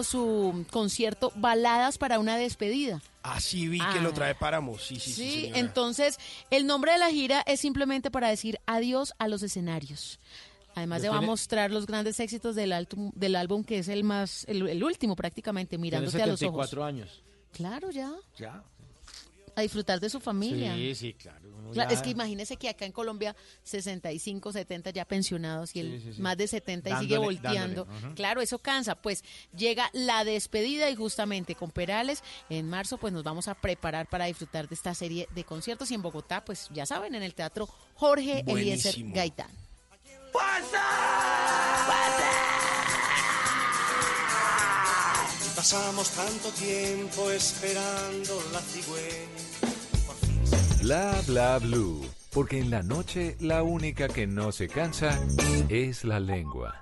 [0.04, 3.02] su concierto Baladas para una despedida.
[3.24, 4.02] Ah, sí, vi que Ah.
[4.02, 4.78] lo trae Páramo.
[4.80, 5.14] Sí, sí, sí.
[5.30, 5.60] Sí, señora.
[5.60, 6.18] entonces
[6.50, 10.20] el nombre de la gira es simplemente para decir adiós a los escenarios.
[10.76, 14.04] Además de va a mostrar los grandes éxitos del, álbum- del álbum que es el
[14.04, 16.70] más el, el último prácticamente mirándote a los ojos.
[16.70, 17.24] 74 años.
[17.52, 18.12] Claro, ya.
[18.38, 18.64] Ya.
[19.56, 20.76] A disfrutar de su familia.
[20.76, 21.39] Sí, sí, claro.
[21.70, 25.80] Uno Claro, ya- es que imagínese que acá en Colombia 65, 70 ya pensionados y
[25.82, 26.22] él Sí, sí, sí.
[26.22, 27.86] más de 70 y sigue volteando.
[27.86, 28.15] dándole.
[28.15, 28.95] Claro, eso cansa.
[28.95, 29.24] Pues
[29.55, 34.26] llega la despedida y justamente con Perales en marzo pues nos vamos a preparar para
[34.26, 37.67] disfrutar de esta serie de conciertos y en Bogotá pues ya saben en el Teatro
[37.95, 39.15] Jorge Eliezer Buenísimo.
[39.15, 39.49] Gaitán.
[45.55, 49.49] Pasamos tanto tiempo esperando la cigüeña.
[50.90, 55.12] Bla Bla Blue, porque en la noche la única que no se cansa
[55.70, 56.82] es la lengua.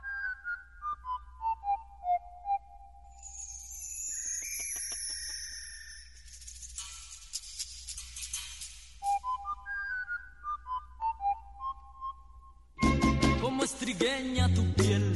[13.41, 15.13] como estrigueña tu piel,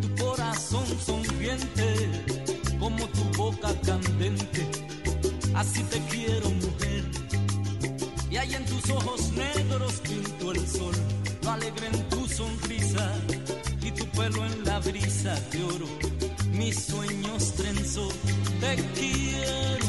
[0.00, 2.24] tu corazón sonriente,
[2.80, 4.70] como tu boca candente,
[5.54, 6.87] así te quiero mujer.
[8.30, 10.94] Y ahí en tus ojos negros pinto el sol,
[11.46, 13.12] alegre en tu sonrisa
[13.82, 15.86] y tu pelo en la brisa de oro.
[16.52, 18.08] Mis sueños trenzó,
[18.60, 19.87] te quiero.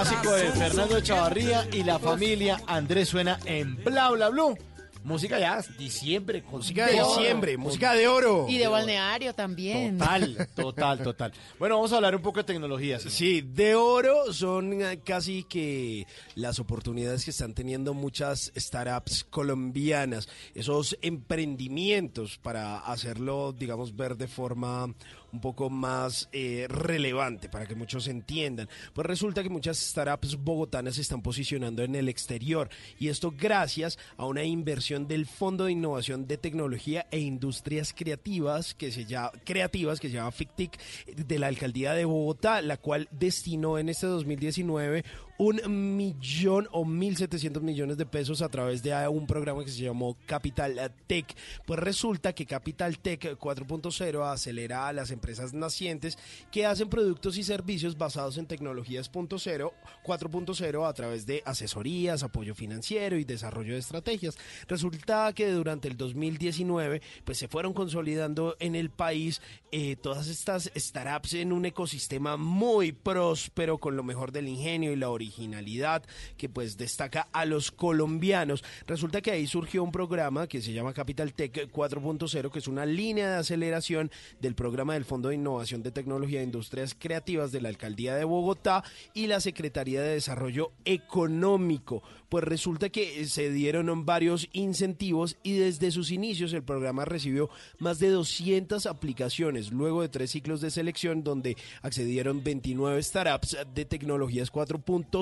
[0.00, 1.00] Clásico de Fernando.
[1.02, 4.56] Chavarría y la familia Andrés suena en Bla Bla Blue.
[5.04, 6.42] Música ya, diciembre.
[6.50, 8.46] Música de oro, diciembre, música de oro.
[8.48, 9.96] Y de balneario también.
[9.96, 11.32] Total, total, total.
[11.58, 12.98] Bueno, vamos a hablar un poco de tecnología.
[12.98, 13.12] señor.
[13.12, 20.28] Sí, de oro son eh, casi que las oportunidades que están teniendo muchas startups colombianas,
[20.54, 24.94] esos emprendimientos para hacerlo, digamos, ver de forma
[25.32, 28.68] un poco más eh, relevante para que muchos entiendan.
[28.92, 32.68] Pues resulta que muchas startups bogotanas se están posicionando en el exterior
[32.98, 38.74] y esto gracias a una inversión del Fondo de Innovación de Tecnología e Industrias Creativas
[38.74, 40.78] que se llama creativas que se llama FICTIC
[41.16, 45.04] de la alcaldía de Bogotá, la cual destinó en este 2019
[45.40, 49.80] un millón o mil setecientos millones de pesos a través de un programa que se
[49.80, 51.34] llamó Capital Tech.
[51.66, 56.18] Pues resulta que Capital Tech 4.0 acelera a las empresas nacientes
[56.52, 59.72] que hacen productos y servicios basados en tecnologías 0,
[60.04, 64.36] 4.0 a través de asesorías, apoyo financiero y desarrollo de estrategias.
[64.68, 69.40] Resulta que durante el 2019 pues se fueron consolidando en el país
[69.72, 74.96] eh, todas estas startups en un ecosistema muy próspero con lo mejor del ingenio y
[74.96, 76.02] la originalidad
[76.36, 78.64] que pues destaca a los colombianos.
[78.86, 82.84] Resulta que ahí surgió un programa que se llama Capital Tech 4.0 que es una
[82.84, 84.10] línea de aceleración
[84.40, 88.24] del programa del Fondo de Innovación de Tecnología e Industrias Creativas de la Alcaldía de
[88.24, 88.82] Bogotá
[89.14, 92.02] y la Secretaría de Desarrollo Económico.
[92.28, 97.98] Pues resulta que se dieron varios incentivos y desde sus inicios el programa recibió más
[97.98, 104.52] de 200 aplicaciones luego de tres ciclos de selección donde accedieron 29 startups de tecnologías
[104.52, 105.19] 4.0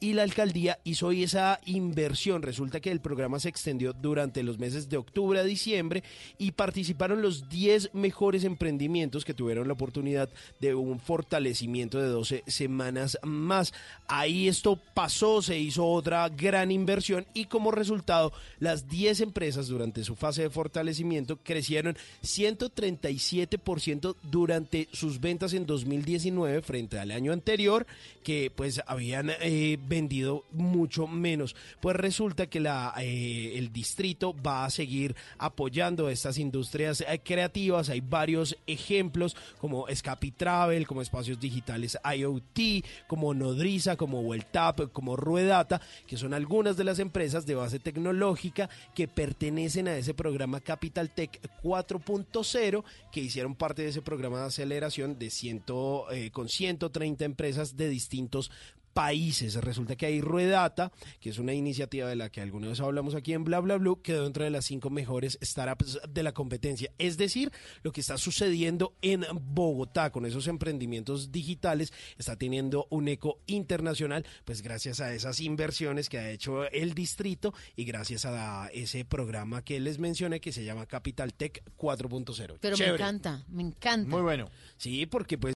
[0.00, 2.42] y la alcaldía hizo esa inversión.
[2.42, 6.02] Resulta que el programa se extendió durante los meses de octubre a diciembre
[6.38, 10.28] y participaron los 10 mejores emprendimientos que tuvieron la oportunidad
[10.60, 13.72] de un fortalecimiento de 12 semanas más.
[14.08, 20.04] Ahí esto pasó, se hizo otra gran inversión y como resultado las 10 empresas durante
[20.04, 27.86] su fase de fortalecimiento crecieron 137% durante sus ventas en 2019 frente al año anterior
[28.22, 31.56] que pues había habrían eh, vendido mucho menos.
[31.80, 37.88] Pues resulta que la, eh, el distrito va a seguir apoyando estas industrias eh, creativas.
[37.88, 45.16] Hay varios ejemplos como Escapi Travel, como Espacios Digitales IoT, como Nodriza, como Vueltap, como
[45.16, 50.60] Ruedata, que son algunas de las empresas de base tecnológica que pertenecen a ese programa
[50.60, 56.48] Capital Tech 4.0 que hicieron parte de ese programa de aceleración de ciento, eh, con
[56.48, 58.50] 130 empresas de distintos
[59.00, 59.54] países.
[59.54, 63.32] Resulta que hay Ruedata, que es una iniciativa de la que alguna vez hablamos aquí
[63.32, 66.92] en Bla Bla Blue, quedó entre de las cinco mejores startups de la competencia.
[66.98, 67.50] Es decir,
[67.82, 74.26] lo que está sucediendo en Bogotá con esos emprendimientos digitales está teniendo un eco internacional,
[74.44, 79.64] pues gracias a esas inversiones que ha hecho el distrito y gracias a ese programa
[79.64, 82.58] que les mencioné que se llama Capital Tech 4.0.
[82.60, 84.10] Pero me encanta, me encanta.
[84.10, 84.50] Muy bueno.
[84.76, 85.48] Sí, porque pues